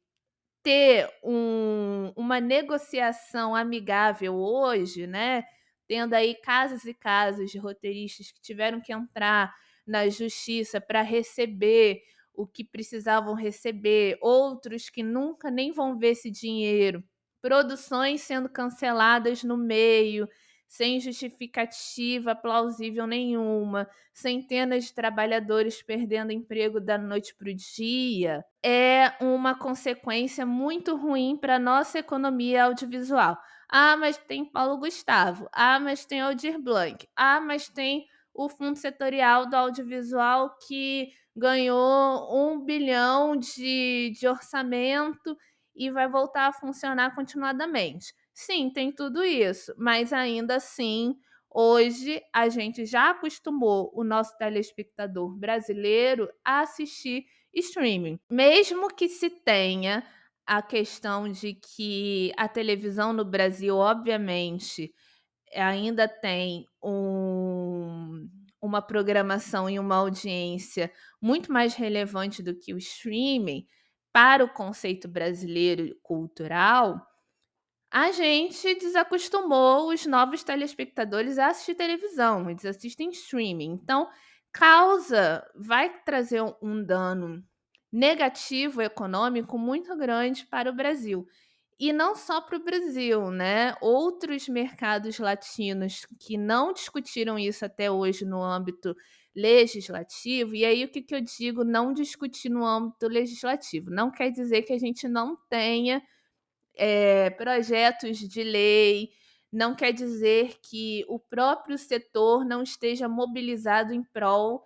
ter 0.63 1.07
um, 1.23 2.11
uma 2.15 2.39
negociação 2.39 3.55
amigável 3.55 4.35
hoje, 4.35 5.07
né? 5.07 5.43
Tendo 5.87 6.13
aí 6.13 6.35
casos 6.35 6.85
e 6.85 6.93
casos 6.93 7.51
de 7.51 7.57
roteiristas 7.57 8.31
que 8.31 8.41
tiveram 8.41 8.79
que 8.79 8.93
entrar 8.93 9.53
na 9.91 10.07
justiça 10.09 10.79
para 10.81 11.01
receber 11.01 12.01
o 12.33 12.47
que 12.47 12.63
precisavam 12.63 13.33
receber, 13.35 14.17
outros 14.21 14.89
que 14.89 15.03
nunca 15.03 15.51
nem 15.51 15.71
vão 15.71 15.97
ver 15.97 16.11
esse 16.11 16.31
dinheiro, 16.31 17.03
produções 17.41 18.21
sendo 18.21 18.47
canceladas 18.49 19.43
no 19.43 19.57
meio, 19.57 20.27
sem 20.67 21.01
justificativa 21.01 22.33
plausível 22.33 23.05
nenhuma, 23.05 23.89
centenas 24.13 24.85
de 24.85 24.93
trabalhadores 24.93 25.83
perdendo 25.83 26.31
emprego 26.31 26.79
da 26.79 26.97
noite 26.97 27.35
para 27.35 27.49
o 27.49 27.53
dia, 27.53 28.45
é 28.63 29.11
uma 29.19 29.53
consequência 29.53 30.45
muito 30.45 30.95
ruim 30.95 31.35
para 31.35 31.57
a 31.57 31.59
nossa 31.59 31.99
economia 31.99 32.63
audiovisual. 32.65 33.37
Ah, 33.69 33.97
mas 33.97 34.17
tem 34.17 34.45
Paulo 34.45 34.77
Gustavo. 34.77 35.49
Ah, 35.53 35.79
mas 35.79 36.05
tem 36.05 36.21
Aldir 36.21 36.57
Blanc. 36.59 37.07
Ah, 37.15 37.41
mas 37.41 37.67
tem 37.69 38.05
o 38.33 38.49
Fundo 38.49 38.77
Setorial 38.77 39.49
do 39.49 39.55
Audiovisual 39.55 40.55
que 40.67 41.09
ganhou 41.35 42.29
um 42.35 42.63
bilhão 42.63 43.35
de, 43.35 44.11
de 44.17 44.27
orçamento 44.27 45.35
e 45.75 45.89
vai 45.89 46.09
voltar 46.09 46.47
a 46.47 46.53
funcionar 46.53 47.15
continuadamente. 47.15 48.13
Sim, 48.33 48.69
tem 48.71 48.91
tudo 48.91 49.23
isso, 49.23 49.73
mas 49.77 50.11
ainda 50.13 50.55
assim, 50.55 51.15
hoje 51.49 52.21
a 52.33 52.49
gente 52.49 52.85
já 52.85 53.11
acostumou 53.11 53.91
o 53.93 54.03
nosso 54.03 54.37
telespectador 54.37 55.35
brasileiro 55.37 56.29
a 56.43 56.61
assistir 56.61 57.25
streaming. 57.53 58.19
Mesmo 58.29 58.87
que 58.87 59.07
se 59.09 59.29
tenha 59.29 60.03
a 60.45 60.61
questão 60.61 61.29
de 61.31 61.53
que 61.53 62.31
a 62.37 62.47
televisão 62.47 63.13
no 63.13 63.23
Brasil, 63.23 63.77
obviamente, 63.77 64.93
ainda 65.55 66.07
tem 66.07 66.65
um, 66.83 68.29
uma 68.61 68.81
programação 68.81 69.69
e 69.69 69.79
uma 69.79 69.95
audiência 69.95 70.91
muito 71.21 71.51
mais 71.51 71.73
relevante 71.75 72.43
do 72.43 72.55
que 72.55 72.73
o 72.73 72.77
streaming 72.77 73.65
para 74.13 74.43
o 74.43 74.53
conceito 74.53 75.07
brasileiro 75.07 75.95
cultural, 76.03 77.01
a 77.91 78.11
gente 78.11 78.75
desacostumou 78.75 79.89
os 79.91 80.05
novos 80.05 80.43
telespectadores 80.43 81.37
a 81.37 81.47
assistir 81.47 81.75
televisão, 81.75 82.49
eles 82.49 82.65
assistem 82.65 83.09
streaming. 83.09 83.71
Então, 83.71 84.09
causa, 84.51 85.45
vai 85.55 85.89
trazer 86.03 86.41
um 86.61 86.83
dano 86.83 87.43
negativo 87.91 88.81
econômico 88.81 89.57
muito 89.57 89.95
grande 89.97 90.45
para 90.45 90.69
o 90.69 90.75
Brasil. 90.75 91.27
E 91.81 91.91
não 91.91 92.15
só 92.15 92.39
para 92.39 92.57
o 92.57 92.63
Brasil, 92.63 93.31
né? 93.31 93.73
Outros 93.81 94.47
mercados 94.47 95.17
latinos 95.17 96.05
que 96.19 96.37
não 96.37 96.71
discutiram 96.71 97.39
isso 97.39 97.65
até 97.65 97.89
hoje 97.89 98.23
no 98.23 98.39
âmbito 98.39 98.95
legislativo, 99.35 100.53
e 100.53 100.63
aí 100.63 100.85
o 100.85 100.91
que, 100.91 101.01
que 101.01 101.15
eu 101.15 101.21
digo 101.21 101.63
não 101.63 101.91
discutir 101.91 102.49
no 102.49 102.63
âmbito 102.63 103.07
legislativo? 103.07 103.89
Não 103.89 104.11
quer 104.11 104.29
dizer 104.29 104.61
que 104.61 104.73
a 104.73 104.77
gente 104.77 105.07
não 105.07 105.35
tenha 105.49 106.03
é, 106.75 107.31
projetos 107.31 108.19
de 108.19 108.43
lei, 108.43 109.09
não 109.51 109.73
quer 109.73 109.91
dizer 109.91 110.59
que 110.61 111.03
o 111.07 111.17
próprio 111.17 111.79
setor 111.79 112.45
não 112.45 112.61
esteja 112.61 113.09
mobilizado 113.09 113.91
em 113.91 114.03
prol 114.03 114.63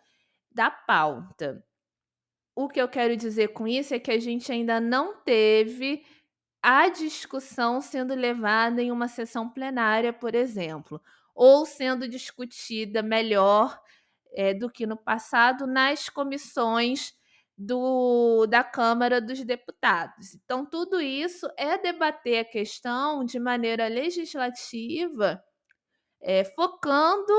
da 0.51 0.69
pauta. 0.69 1.63
O 2.53 2.67
que 2.67 2.81
eu 2.81 2.89
quero 2.89 3.15
dizer 3.15 3.49
com 3.49 3.65
isso 3.65 3.93
é 3.93 3.99
que 3.99 4.11
a 4.11 4.19
gente 4.19 4.51
ainda 4.51 4.81
não 4.81 5.21
teve 5.23 6.03
a 6.67 6.89
discussão 6.89 7.79
sendo 7.79 8.15
levada 8.15 8.81
em 8.81 8.91
uma 8.91 9.07
sessão 9.07 9.47
plenária, 9.47 10.11
por 10.11 10.33
exemplo, 10.33 10.99
ou 11.35 11.63
sendo 11.63 12.07
discutida 12.07 13.03
melhor 13.03 13.79
é, 14.33 14.51
do 14.51 14.67
que 14.67 14.87
no 14.87 14.97
passado 14.97 15.67
nas 15.67 16.09
comissões 16.09 17.13
do, 17.55 18.47
da 18.47 18.63
Câmara 18.63 19.21
dos 19.21 19.43
Deputados. 19.43 20.33
Então, 20.33 20.65
tudo 20.65 20.99
isso 20.99 21.47
é 21.55 21.77
debater 21.77 22.39
a 22.39 22.49
questão 22.49 23.23
de 23.23 23.39
maneira 23.39 23.87
legislativa, 23.87 25.39
é, 26.19 26.43
focando 26.45 27.31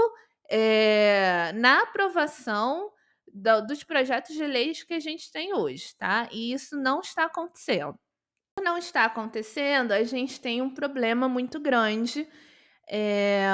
é, 0.49 1.51
na 1.57 1.83
aprovação 1.83 2.93
do, 3.27 3.61
dos 3.63 3.83
projetos 3.83 4.37
de 4.37 4.47
leis 4.47 4.85
que 4.85 4.95
a 4.95 5.01
gente 5.01 5.33
tem 5.33 5.53
hoje, 5.53 5.97
tá? 5.99 6.29
E 6.31 6.53
isso 6.53 6.77
não 6.77 7.01
está 7.01 7.25
acontecendo. 7.25 7.99
Não 8.63 8.79
está 8.79 9.05
acontecendo, 9.05 9.93
a 9.93 10.03
gente 10.03 10.41
tem 10.41 10.63
um 10.63 10.71
problema 10.71 11.29
muito 11.29 11.61
grande 11.61 12.27
é, 12.89 13.47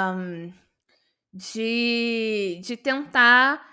de, 1.33 2.61
de 2.63 2.77
tentar 2.77 3.67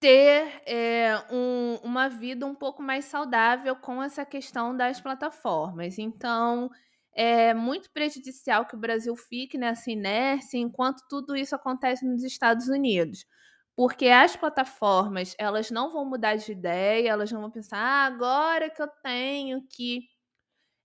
ter 0.00 0.62
é, 0.66 1.24
um, 1.30 1.76
uma 1.82 2.08
vida 2.08 2.46
um 2.46 2.54
pouco 2.54 2.82
mais 2.82 3.06
saudável 3.06 3.74
com 3.76 4.02
essa 4.02 4.24
questão 4.24 4.76
das 4.76 5.00
plataformas. 5.00 5.98
Então, 5.98 6.70
é 7.14 7.54
muito 7.54 7.90
prejudicial 7.90 8.66
que 8.66 8.74
o 8.74 8.78
Brasil 8.78 9.16
fique 9.16 9.56
nessa 9.56 9.90
inércia 9.90 10.58
enquanto 10.58 11.02
tudo 11.08 11.34
isso 11.34 11.54
acontece 11.54 12.04
nos 12.04 12.22
Estados 12.22 12.68
Unidos. 12.68 13.24
Porque 13.74 14.08
as 14.08 14.36
plataformas, 14.36 15.34
elas 15.38 15.70
não 15.70 15.92
vão 15.92 16.04
mudar 16.04 16.36
de 16.36 16.52
ideia, 16.52 17.10
elas 17.10 17.32
não 17.32 17.40
vão 17.42 17.50
pensar, 17.50 17.78
ah, 17.78 18.06
agora 18.06 18.70
que 18.70 18.80
eu 18.82 18.88
tenho 19.02 19.62
que 19.68 20.02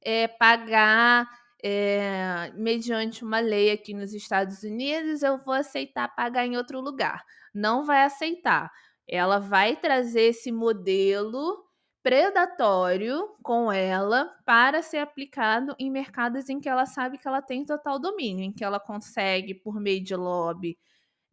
é, 0.02 0.28
pagar 0.28 1.28
é, 1.64 2.52
mediante 2.56 3.24
uma 3.24 3.40
lei 3.40 3.72
aqui 3.72 3.94
nos 3.94 4.14
Estados 4.14 4.64
Unidos, 4.64 5.22
eu 5.22 5.38
vou 5.38 5.54
aceitar 5.54 6.08
pagar 6.16 6.46
em 6.46 6.58
outro 6.58 6.82
lugar. 6.82 7.24
Não 7.54 7.86
vai 7.86 8.04
aceitar. 8.04 8.72
Ela 9.08 9.40
vai 9.40 9.76
trazer 9.76 10.24
esse 10.24 10.52
modelo 10.52 11.64
predatório 12.04 13.28
com 13.44 13.72
ela 13.72 14.26
para 14.46 14.82
ser 14.82 14.98
aplicado 14.98 15.76
em 15.78 15.92
mercados 15.92 16.50
em 16.50 16.60
que 16.60 16.68
ela 16.68 16.86
sabe 16.86 17.18
que 17.18 17.28
ela 17.28 17.42
tem 17.42 17.64
total 17.64 18.00
domínio, 18.00 18.44
em 18.44 18.52
que 18.52 18.64
ela 18.64 18.80
consegue, 18.80 19.54
por 19.54 19.80
meio 19.80 20.04
de 20.04 20.16
lobby, 20.16 20.78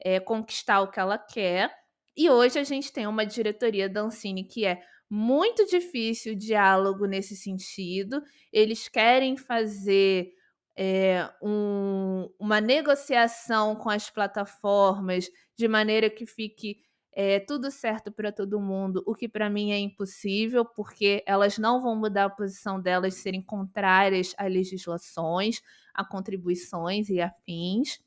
é, 0.00 0.20
conquistar 0.20 0.80
o 0.80 0.90
que 0.90 1.00
ela 1.00 1.18
quer. 1.18 1.74
E 2.16 2.28
hoje 2.28 2.58
a 2.58 2.64
gente 2.64 2.92
tem 2.92 3.06
uma 3.06 3.24
diretoria 3.24 3.88
da 3.88 4.02
Ancine 4.02 4.44
que 4.44 4.66
é 4.66 4.82
muito 5.10 5.66
difícil 5.66 6.34
o 6.34 6.36
diálogo 6.36 7.06
nesse 7.06 7.34
sentido. 7.36 8.22
Eles 8.52 8.88
querem 8.88 9.36
fazer 9.36 10.32
é, 10.76 11.28
um, 11.42 12.28
uma 12.38 12.60
negociação 12.60 13.74
com 13.74 13.90
as 13.90 14.10
plataformas 14.10 15.28
de 15.56 15.66
maneira 15.66 16.08
que 16.08 16.24
fique 16.24 16.82
é, 17.12 17.40
tudo 17.40 17.68
certo 17.68 18.12
para 18.12 18.30
todo 18.30 18.60
mundo, 18.60 19.02
o 19.04 19.12
que 19.12 19.28
para 19.28 19.50
mim 19.50 19.72
é 19.72 19.78
impossível, 19.78 20.64
porque 20.64 21.24
elas 21.26 21.58
não 21.58 21.82
vão 21.82 21.96
mudar 21.96 22.26
a 22.26 22.30
posição 22.30 22.80
delas 22.80 23.14
de 23.14 23.20
serem 23.20 23.42
contrárias 23.42 24.34
a 24.38 24.46
legislações, 24.46 25.60
a 25.92 26.04
contribuições 26.04 27.08
e 27.08 27.20
afins. 27.20 27.98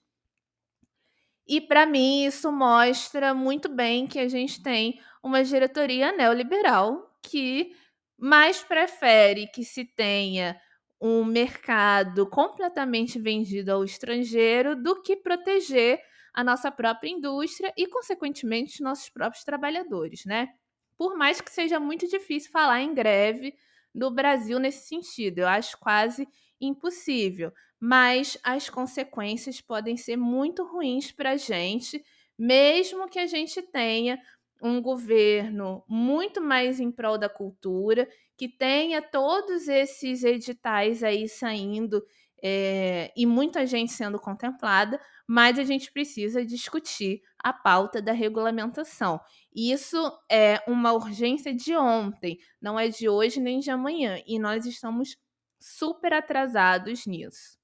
E 1.46 1.60
para 1.60 1.86
mim 1.86 2.24
isso 2.24 2.50
mostra 2.54 3.34
muito 3.34 3.68
bem 3.68 4.08
que 4.08 4.18
a 4.18 4.30
gente 4.30 4.64
tem 4.64 5.02
uma 5.24 5.44
diretoria 5.44 6.12
neoliberal 6.12 7.10
que 7.22 7.76
mais 8.18 8.64
prefere 8.64 9.48
que 9.48 9.64
se 9.64 9.86
tenha 9.86 10.60
um 11.00 11.26
mercado 11.26 12.30
completamente 12.30 13.20
vendido 13.20 13.72
ao 13.72 13.84
estrangeiro 13.84 14.76
do 14.76 15.02
que 15.02 15.16
proteger 15.16 16.00
a 16.34 16.44
nossa 16.44 16.72
própria 16.72 17.10
indústria 17.10 17.74
e, 17.76 17.88
consequentemente, 17.88 18.76
os 18.76 18.80
nossos 18.80 19.10
próprios 19.10 19.44
trabalhadores, 19.44 20.24
né? 20.26 20.50
Por 20.98 21.18
mais 21.18 21.42
que 21.42 21.52
seja 21.52 21.80
muito 21.80 22.08
difícil 22.08 22.52
falar 22.52 22.82
em 22.82 22.94
greve 22.94 23.56
no 23.94 24.12
Brasil 24.12 24.60
nesse 24.60 24.88
sentido, 24.88 25.40
eu 25.40 25.48
acho 25.48 25.78
quase 25.80 26.28
impossível 26.60 27.52
mas 27.84 28.38
as 28.44 28.70
consequências 28.70 29.60
podem 29.60 29.98
ser 29.98 30.16
muito 30.16 30.64
ruins 30.64 31.12
para 31.12 31.32
a 31.32 31.36
gente, 31.38 32.00
mesmo 32.38 33.10
que 33.10 33.18
a 33.18 33.26
gente 33.26 33.60
tenha 33.60 34.22
um 34.62 34.82
governo 34.82 35.84
muito 35.88 36.40
mais 36.40 36.80
em 36.80 36.92
prol 36.92 37.18
da 37.18 37.28
cultura, 37.28 38.08
que 38.38 38.48
tenha 38.48 39.02
todos 39.02 39.68
esses 39.68 40.24
editais 40.24 41.04
aí 41.04 41.28
saindo 41.28 42.04
é, 42.44 43.12
e 43.16 43.26
muita 43.26 43.66
gente 43.66 43.92
sendo 43.92 44.20
contemplada, 44.20 45.00
mas 45.28 45.60
a 45.60 45.64
gente 45.64 45.92
precisa 45.92 46.46
discutir 46.46 47.22
a 47.40 47.54
pauta 47.54 48.02
da 48.02 48.12
regulamentação. 48.12 49.20
Isso 49.54 49.98
é 50.30 50.62
uma 50.68 50.92
urgência 50.94 51.54
de 51.54 51.76
ontem, 51.76 52.38
não 52.62 52.80
é 52.80 52.88
de 52.88 53.08
hoje 53.08 53.40
nem 53.40 53.60
de 53.60 53.70
amanhã, 53.70 54.18
e 54.26 54.40
nós 54.40 54.66
estamos 54.66 55.18
super 55.60 56.14
atrasados 56.14 57.06
nisso. 57.06 57.60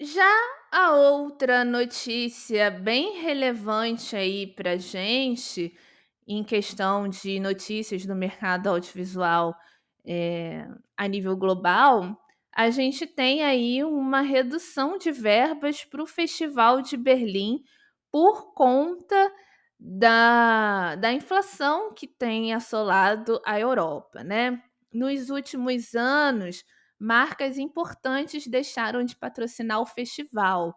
Já 0.00 0.55
a 0.70 0.92
outra 0.94 1.64
notícia 1.64 2.70
bem 2.70 3.20
relevante 3.20 4.14
aí 4.16 4.46
para 4.46 4.76
gente, 4.76 5.76
em 6.26 6.42
questão 6.42 7.08
de 7.08 7.38
notícias 7.40 8.04
do 8.04 8.14
mercado 8.14 8.68
audiovisual 8.68 9.54
é, 10.04 10.68
a 10.96 11.06
nível 11.06 11.36
global, 11.36 12.18
a 12.54 12.70
gente 12.70 13.06
tem 13.06 13.42
aí 13.42 13.84
uma 13.84 14.20
redução 14.20 14.98
de 14.98 15.12
verbas 15.12 15.84
para 15.84 16.02
o 16.02 16.06
Festival 16.06 16.80
de 16.80 16.96
Berlim 16.96 17.62
por 18.10 18.54
conta 18.54 19.32
da, 19.78 20.96
da 20.96 21.12
inflação 21.12 21.92
que 21.92 22.06
tem 22.06 22.54
assolado 22.54 23.40
a 23.44 23.60
Europa, 23.60 24.24
né? 24.24 24.62
nos 24.96 25.28
últimos 25.28 25.94
anos, 25.94 26.64
marcas 26.98 27.58
importantes 27.58 28.46
deixaram 28.46 29.04
de 29.04 29.16
patrocinar 29.16 29.80
o 29.80 29.86
festival, 29.86 30.74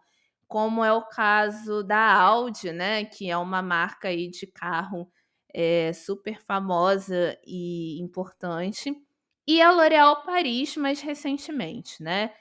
como 0.48 0.84
é 0.84 0.92
o 0.92 1.06
caso 1.08 1.84
da 1.84 2.14
Audi, 2.14 2.72
né, 2.72 3.06
que 3.06 3.30
é 3.30 3.38
uma 3.38 3.62
marca 3.62 4.08
aí 4.10 4.30
de 4.30 4.48
carro 4.48 5.10
é, 5.54 5.94
super 5.94 6.42
famosa 6.42 7.38
e 7.46 8.00
importante, 8.02 8.94
e 9.48 9.62
a 9.62 9.72
L'Oréal 9.72 10.24
Paris 10.24 10.78
mais 10.78 11.02
recentemente, 11.02 12.02
né? 12.04 12.34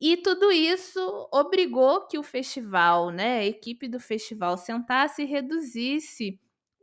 E 0.00 0.16
tudo 0.16 0.50
isso 0.50 1.28
obrigou 1.32 2.06
que 2.08 2.18
o 2.18 2.22
festival, 2.24 3.10
né, 3.10 3.38
a 3.38 3.44
equipe 3.44 3.86
do 3.88 4.00
festival 4.00 4.58
sentasse 4.58 5.22
e 5.22 5.26
reduzisse 5.26 6.40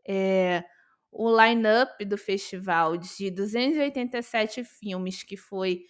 é, 0.07 0.63
o 1.11 1.29
line-up 1.29 2.03
do 2.05 2.17
festival 2.17 2.95
de 2.97 3.29
287 3.29 4.63
filmes, 4.63 5.23
que 5.23 5.35
foi 5.35 5.85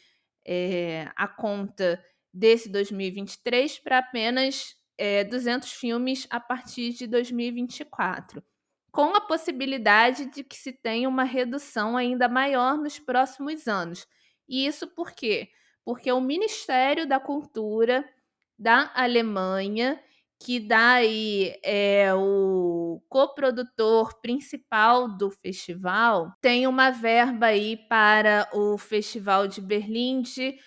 é, 0.50 1.12
a 1.16 1.28
conta 1.28 2.04
desse 2.34 2.70
2023, 2.70 3.80
para 3.80 4.00
apenas 4.00 4.76
é, 4.98 5.24
200 5.24 5.72
filmes 5.72 6.26
a 6.30 6.40
partir 6.40 6.94
de 6.94 7.06
2024, 7.06 8.44
com 8.92 9.16
a 9.16 9.22
possibilidade 9.22 10.26
de 10.26 10.44
que 10.44 10.56
se 10.56 10.72
tenha 10.72 11.08
uma 11.08 11.24
redução 11.24 11.96
ainda 11.96 12.28
maior 12.28 12.78
nos 12.78 12.98
próximos 12.98 13.68
anos. 13.68 14.08
E 14.48 14.66
isso 14.66 14.88
por 14.88 15.12
quê? 15.12 15.50
porque 15.90 16.12
o 16.12 16.22
Ministério 16.22 17.08
da 17.08 17.20
Cultura 17.20 18.08
da 18.56 18.92
Alemanha, 18.94 20.00
que 20.40 20.60
daí 20.60 21.60
é 21.64 22.14
o 22.16 23.02
coprodutor 23.10 24.20
principal 24.22 25.08
do 25.18 25.30
festival, 25.30 26.34
tem 26.42 26.66
uma 26.66 26.92
verba 26.92 27.48
aí 27.48 27.78
para 27.90 28.50
o 28.54 28.78
Festival 28.78 29.48
de 29.48 29.62
Berlim 29.62 30.22
de 30.22 30.58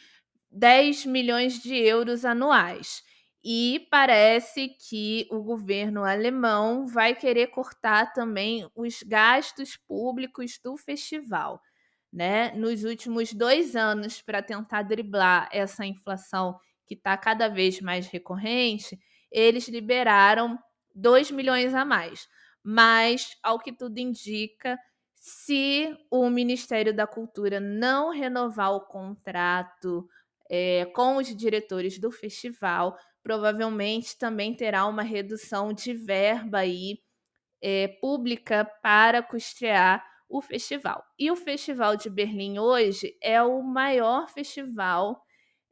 10 0.50 1.06
milhões 1.06 1.62
de 1.62 1.74
euros 1.74 2.24
anuais. 2.24 3.02
E 3.44 3.88
parece 3.90 4.68
que 4.88 5.26
o 5.30 5.42
governo 5.42 6.04
alemão 6.04 6.86
vai 6.86 7.14
querer 7.14 7.48
cortar 7.48 8.12
também 8.12 8.68
os 8.74 9.02
gastos 9.02 9.76
públicos 9.76 10.60
do 10.62 10.76
festival 10.76 11.60
né, 12.12 12.52
nos 12.52 12.84
últimos 12.84 13.32
dois 13.32 13.74
anos 13.74 14.20
para 14.20 14.42
tentar 14.42 14.82
driblar 14.82 15.48
essa 15.50 15.86
inflação 15.86 16.58
que 16.86 16.94
está 16.94 17.16
cada 17.16 17.48
vez 17.48 17.80
mais 17.80 18.06
recorrente, 18.06 18.98
eles 19.32 19.68
liberaram 19.68 20.58
2 20.94 21.30
milhões 21.30 21.74
a 21.74 21.84
mais. 21.84 22.28
Mas, 22.62 23.36
ao 23.42 23.58
que 23.58 23.72
tudo 23.72 23.98
indica, 23.98 24.78
se 25.14 25.96
o 26.10 26.28
Ministério 26.30 26.94
da 26.94 27.06
Cultura 27.06 27.58
não 27.58 28.10
renovar 28.10 28.72
o 28.72 28.86
contrato 28.86 30.08
é, 30.50 30.84
com 30.94 31.16
os 31.16 31.34
diretores 31.34 31.98
do 31.98 32.10
festival, 32.10 32.96
provavelmente 33.22 34.18
também 34.18 34.54
terá 34.54 34.86
uma 34.86 35.02
redução 35.02 35.72
de 35.72 35.94
verba 35.94 36.58
aí, 36.58 36.98
é, 37.62 37.88
pública 38.00 38.64
para 38.82 39.22
custear 39.22 40.04
o 40.28 40.40
festival. 40.40 41.04
E 41.18 41.30
o 41.30 41.36
Festival 41.36 41.94
de 41.94 42.10
Berlim 42.10 42.58
hoje 42.58 43.16
é 43.22 43.40
o 43.42 43.62
maior 43.62 44.28
festival 44.28 45.22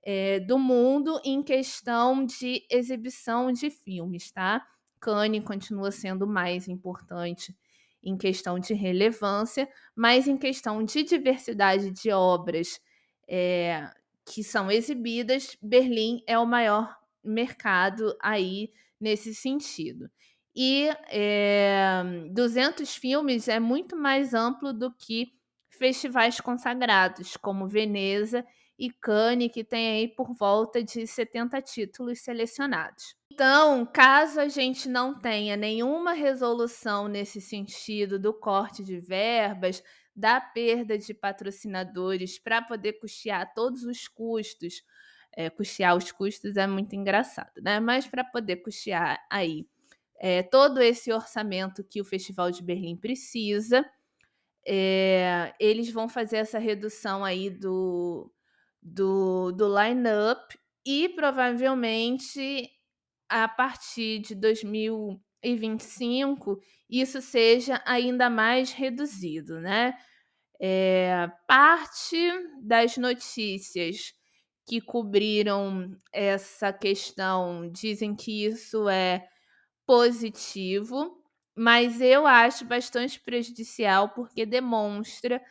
é, 0.03 0.41
do 0.41 0.59
mundo 0.59 1.21
em 1.25 1.43
questão 1.43 2.25
de 2.25 2.65
exibição 2.71 3.53
de 3.53 3.71
filmes, 3.71 4.31
tá? 4.31 4.67
Cannes 4.99 5.45
continua 5.45 5.91
sendo 5.91 6.27
mais 6.27 6.69
importante 6.69 7.57
em 8.03 8.17
questão 8.17 8.59
de 8.59 8.73
relevância, 8.73 9.69
mas 9.95 10.27
em 10.27 10.37
questão 10.37 10.83
de 10.83 11.03
diversidade 11.03 11.91
de 11.91 12.11
obras 12.11 12.81
é, 13.29 13.91
que 14.25 14.43
são 14.43 14.71
exibidas, 14.71 15.57
Berlim 15.61 16.23
é 16.27 16.39
o 16.39 16.47
maior 16.47 16.97
mercado 17.23 18.17
aí 18.21 18.73
nesse 19.01 19.35
sentido. 19.35 20.11
E 20.55 20.89
é, 21.09 22.03
eh, 22.03 22.29
200 22.33 22.95
filmes 22.97 23.49
é 23.49 23.61
muito 23.61 23.97
mais 23.97 24.35
amplo 24.35 24.73
do 24.73 24.93
que 24.93 25.33
festivais 25.71 26.41
consagrados, 26.41 27.37
como 27.37 27.69
Veneza 27.69 28.45
e 28.81 28.91
Cannes, 28.91 29.53
que 29.53 29.63
tem 29.63 29.91
aí 29.91 30.09
por 30.09 30.33
volta 30.33 30.83
de 30.83 31.07
70 31.07 31.61
títulos 31.61 32.21
selecionados. 32.21 33.15
Então, 33.31 33.85
caso 33.85 34.41
a 34.41 34.49
gente 34.49 34.89
não 34.89 35.21
tenha 35.21 35.55
nenhuma 35.55 36.15
resolução 36.15 37.07
nesse 37.07 37.43
sentido 37.43 38.19
do 38.19 38.33
corte 38.33 38.83
de 38.83 38.99
verbas, 38.99 39.83
da 40.17 40.41
perda 40.41 40.97
de 40.97 41.13
patrocinadores 41.13 42.39
para 42.39 42.63
poder 42.63 42.95
custear 42.95 43.53
todos 43.55 43.85
os 43.85 44.09
custos, 44.09 44.83
é, 45.37 45.51
custear 45.51 45.95
os 45.95 46.11
custos 46.11 46.57
é 46.57 46.67
muito 46.67 46.97
engraçado, 46.97 47.61
né? 47.63 47.79
Mas 47.81 48.07
para 48.07 48.25
poder 48.25 48.57
custear 48.57 49.23
aí 49.31 49.67
é, 50.19 50.43
todo 50.43 50.81
esse 50.81 51.13
orçamento 51.13 51.85
que 51.85 52.01
o 52.01 52.05
Festival 52.05 52.51
de 52.51 52.63
Berlim 52.63 52.97
precisa. 52.97 53.85
É, 54.67 55.55
eles 55.59 55.91
vão 55.91 56.09
fazer 56.09 56.37
essa 56.39 56.59
redução 56.59 57.25
aí 57.25 57.49
do, 57.49 58.31
do, 58.83 59.53
do 59.53 59.67
line-up 59.69 60.59
e 60.85 61.09
provavelmente 61.11 62.69
a 63.29 63.47
partir 63.49 64.21
de 64.21 64.35
2025 64.35 66.59
isso 66.89 67.21
seja 67.21 67.81
ainda 67.87 68.29
mais 68.29 68.73
reduzido, 68.73 69.61
né? 69.61 69.95
É, 70.61 71.31
parte 71.47 72.17
das 72.63 72.97
notícias 72.99 74.13
que 74.67 74.81
cobriram 74.81 75.97
essa 76.13 76.73
questão 76.73 77.71
dizem 77.71 78.15
que 78.15 78.45
isso 78.45 78.89
é 78.89 79.27
positivo, 79.87 81.23
mas 81.57 82.01
eu 82.01 82.27
acho 82.27 82.65
bastante 82.65 83.21
prejudicial 83.21 84.11
porque 84.11 84.47
demonstra 84.47 85.43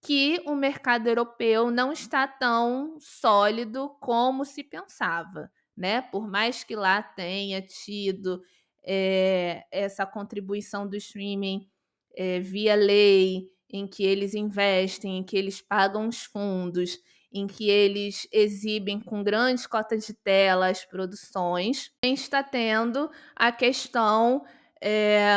que 0.00 0.40
o 0.46 0.54
mercado 0.54 1.08
europeu 1.08 1.70
não 1.70 1.92
está 1.92 2.26
tão 2.26 2.96
sólido 3.00 3.90
como 4.00 4.44
se 4.44 4.62
pensava, 4.62 5.50
né? 5.76 6.02
Por 6.02 6.28
mais 6.28 6.62
que 6.62 6.76
lá 6.76 7.02
tenha 7.02 7.60
tido 7.60 8.42
é, 8.84 9.64
essa 9.70 10.06
contribuição 10.06 10.88
do 10.88 10.96
streaming 10.96 11.68
é, 12.16 12.40
via 12.40 12.74
lei, 12.74 13.50
em 13.70 13.86
que 13.86 14.02
eles 14.04 14.34
investem, 14.34 15.18
em 15.18 15.24
que 15.24 15.36
eles 15.36 15.60
pagam 15.60 16.08
os 16.08 16.24
fundos, 16.24 16.98
em 17.32 17.46
que 17.46 17.68
eles 17.68 18.26
exibem 18.32 18.98
com 18.98 19.22
grandes 19.22 19.66
cotas 19.66 20.06
de 20.06 20.14
tela 20.14 20.68
as 20.68 20.84
produções, 20.84 21.92
está 22.02 22.42
tendo 22.42 23.10
a 23.36 23.52
questão 23.52 24.44
é, 24.80 25.28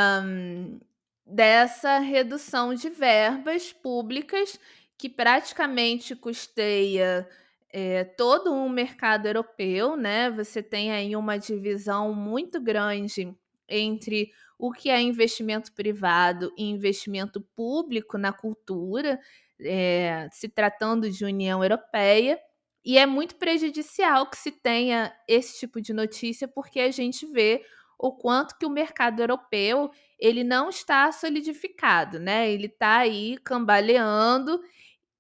dessa 1.32 2.00
redução 2.00 2.74
de 2.74 2.90
verbas 2.90 3.72
públicas 3.72 4.60
que 4.98 5.10
praticamente 5.10 6.16
custeia 6.16 7.28
é, 7.72 8.04
todo 8.04 8.54
um 8.54 8.68
mercado 8.68 9.28
europeu, 9.28 9.96
né? 9.96 10.30
Você 10.32 10.62
tem 10.62 10.92
aí 10.92 11.16
uma 11.16 11.38
divisão 11.38 12.14
muito 12.14 12.60
grande 12.60 13.34
entre 13.68 14.32
o 14.60 14.72
que 14.72 14.90
é 14.90 15.02
investimento 15.02 15.74
privado 15.74 16.54
e 16.58 16.66
investimento 16.66 17.42
público 17.56 18.18
na 18.18 18.34
cultura 18.34 19.20
é, 19.60 20.28
se 20.32 20.50
tratando 20.50 21.10
de 21.10 21.24
União 21.24 21.64
Europeia, 21.64 22.38
e 22.84 22.98
é 22.98 23.06
muito 23.06 23.36
prejudicial 23.36 24.28
que 24.30 24.38
se 24.38 24.52
tenha 24.52 25.14
esse 25.28 25.60
tipo 25.60 25.80
de 25.80 25.94
notícia, 25.94 26.48
porque 26.48 26.80
a 26.80 26.92
gente 26.92 27.28
vê 27.28 27.64
o 28.02 28.12
quanto 28.12 28.58
que 28.58 28.66
o 28.66 28.70
mercado 28.70 29.22
europeu 29.22 29.92
ele 30.20 30.44
não 30.44 30.70
está 30.70 31.12
solidificado, 31.12 32.20
né? 32.20 32.52
Ele 32.52 32.66
está 32.66 32.98
aí 32.98 33.38
cambaleando 33.44 34.60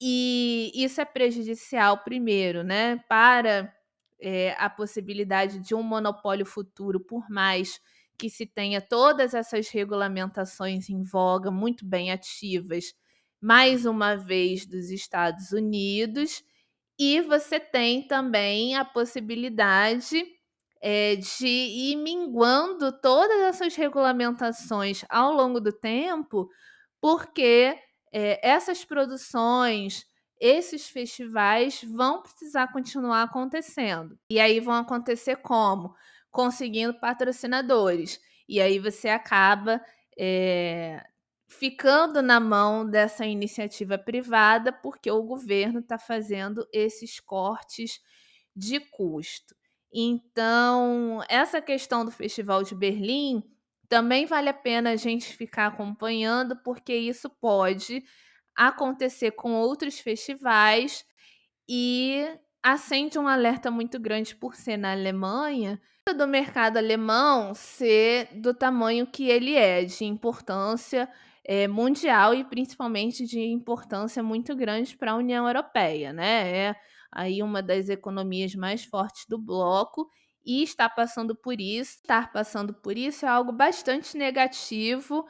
e 0.01 0.71
isso 0.73 0.99
é 0.99 1.05
prejudicial 1.05 2.03
primeiro, 2.03 2.63
né? 2.63 2.97
Para 3.07 3.71
é, 4.19 4.55
a 4.57 4.67
possibilidade 4.67 5.59
de 5.59 5.75
um 5.75 5.83
monopólio 5.83 6.45
futuro, 6.45 6.99
por 6.99 7.29
mais 7.29 7.79
que 8.17 8.29
se 8.29 8.47
tenha 8.47 8.81
todas 8.81 9.35
essas 9.35 9.69
regulamentações 9.69 10.89
em 10.89 11.03
voga 11.03 11.51
muito 11.51 11.85
bem 11.85 12.11
ativas 12.11 12.95
mais 13.39 13.85
uma 13.85 14.15
vez 14.15 14.65
dos 14.65 14.89
Estados 14.89 15.51
Unidos, 15.51 16.43
e 16.99 17.21
você 17.21 17.59
tem 17.59 18.07
também 18.07 18.75
a 18.75 18.85
possibilidade 18.85 20.23
é, 20.81 21.15
de 21.15 21.47
ir 21.47 21.95
minguando 21.97 22.91
todas 22.91 23.41
essas 23.41 23.75
regulamentações 23.75 25.05
ao 25.09 25.31
longo 25.31 25.59
do 25.61 25.71
tempo, 25.71 26.49
porque 26.99 27.77
é, 28.11 28.39
essas 28.47 28.83
produções, 28.83 30.05
esses 30.39 30.89
festivais 30.89 31.83
vão 31.83 32.23
precisar 32.23 32.71
continuar 32.73 33.23
acontecendo. 33.23 34.17
E 34.29 34.39
aí 34.39 34.59
vão 34.59 34.73
acontecer 34.73 35.37
como? 35.37 35.93
Conseguindo 36.31 36.99
patrocinadores. 36.99 38.19
E 38.49 38.59
aí 38.59 38.79
você 38.79 39.07
acaba 39.09 39.79
é, 40.17 41.05
ficando 41.47 42.21
na 42.21 42.39
mão 42.39 42.89
dessa 42.89 43.25
iniciativa 43.25 43.97
privada, 43.97 44.73
porque 44.73 45.11
o 45.11 45.21
governo 45.21 45.79
está 45.79 45.99
fazendo 45.99 46.67
esses 46.73 47.19
cortes 47.19 47.99
de 48.55 48.79
custo. 48.79 49.55
Então, 49.93 51.21
essa 51.27 51.61
questão 51.61 52.05
do 52.05 52.11
Festival 52.11 52.63
de 52.63 52.73
Berlim 52.73 53.43
também 53.89 54.25
vale 54.25 54.47
a 54.47 54.53
pena 54.53 54.91
a 54.91 54.95
gente 54.95 55.35
ficar 55.35 55.67
acompanhando, 55.67 56.55
porque 56.63 56.95
isso 56.95 57.29
pode 57.29 58.03
acontecer 58.55 59.31
com 59.31 59.53
outros 59.53 59.99
festivais 59.99 61.03
e 61.67 62.25
acende 62.63 63.19
um 63.19 63.27
alerta 63.27 63.69
muito 63.69 63.99
grande 63.99 64.35
por 64.35 64.55
ser 64.55 64.77
na 64.77 64.91
Alemanha, 64.91 65.81
do 66.15 66.27
mercado 66.27 66.77
alemão 66.77 67.53
ser 67.53 68.27
do 68.33 68.53
tamanho 68.53 69.07
que 69.07 69.29
ele 69.29 69.55
é, 69.55 69.83
de 69.83 70.03
importância 70.03 71.09
é, 71.43 71.67
mundial 71.67 72.33
e 72.33 72.43
principalmente 72.43 73.25
de 73.25 73.39
importância 73.39 74.21
muito 74.21 74.55
grande 74.55 74.95
para 74.97 75.11
a 75.11 75.15
União 75.15 75.47
Europeia, 75.47 76.11
né? 76.13 76.57
É 76.69 76.75
aí 77.11 77.43
uma 77.43 77.61
das 77.61 77.89
economias 77.89 78.55
mais 78.55 78.85
fortes 78.85 79.25
do 79.27 79.37
bloco 79.37 80.07
e 80.45 80.63
está 80.63 80.89
passando 80.89 81.35
por 81.35 81.59
isso. 81.59 81.97
Estar 81.97 82.31
passando 82.31 82.73
por 82.73 82.97
isso 82.97 83.25
é 83.25 83.29
algo 83.29 83.51
bastante 83.51 84.17
negativo 84.17 85.25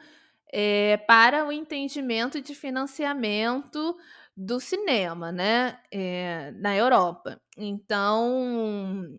é, 0.52 0.96
para 0.98 1.46
o 1.46 1.52
entendimento 1.52 2.40
de 2.40 2.54
financiamento 2.54 3.96
do 4.36 4.60
cinema, 4.60 5.32
né? 5.32 5.78
É, 5.90 6.52
na 6.52 6.76
Europa. 6.76 7.40
Então 7.56 9.18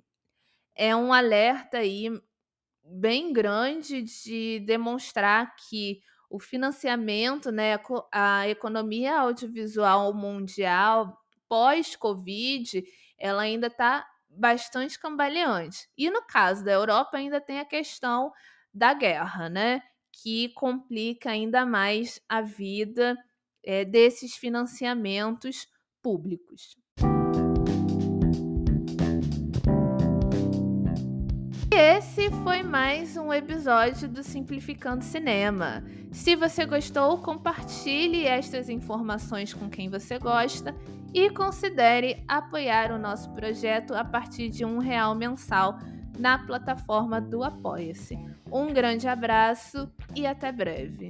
é 0.76 0.96
um 0.96 1.14
alerta 1.14 1.78
aí 1.80 2.10
bem 2.84 3.32
grande 3.34 4.02
de 4.02 4.60
demonstrar 4.62 5.56
que 5.56 6.00
o 6.30 6.40
financiamento, 6.40 7.52
né, 7.52 7.80
a 8.12 8.48
economia 8.50 9.20
audiovisual 9.20 10.14
mundial 10.14 11.23
pós-Covid, 11.48 12.84
ela 13.18 13.44
ainda 13.44 13.68
está 13.68 14.08
bastante 14.30 15.00
cambaleante. 15.00 15.88
E 15.98 16.10
no 16.10 16.24
caso 16.26 16.64
da 16.64 16.72
Europa 16.72 17.18
ainda 17.18 17.40
tem 17.40 17.60
a 17.60 17.66
questão 17.66 18.32
da 18.74 18.94
guerra, 18.94 19.50
né, 19.50 19.82
que 20.12 20.50
complica 20.50 21.30
ainda 21.32 21.66
mais 21.66 22.20
a 22.28 22.42
vida 22.42 23.18
é, 23.64 23.86
desses 23.86 24.36
financiamentos 24.36 25.68
públicos. 26.02 26.76
Esse 32.16 32.30
foi 32.44 32.62
mais 32.62 33.18
um 33.18 33.34
episódio 33.34 34.08
do 34.08 34.22
Simplificando 34.22 35.04
Cinema. 35.04 35.84
Se 36.12 36.36
você 36.36 36.64
gostou, 36.64 37.18
compartilhe 37.18 38.28
estas 38.28 38.70
informações 38.70 39.52
com 39.52 39.68
quem 39.68 39.90
você 39.90 40.20
gosta 40.20 40.76
e 41.12 41.32
considere 41.32 42.24
apoiar 42.28 42.92
o 42.92 43.00
nosso 43.00 43.32
projeto 43.32 43.96
a 43.96 44.06
partir 44.06 44.50
de 44.50 44.64
um 44.64 44.78
real 44.78 45.16
mensal 45.16 45.80
na 46.20 46.38
plataforma 46.38 47.20
do 47.20 47.44
Apoia-se. 47.44 48.16
Um 48.52 48.72
grande 48.72 49.08
abraço 49.08 49.92
e 50.16 50.28
até 50.28 50.52
breve. 50.52 51.10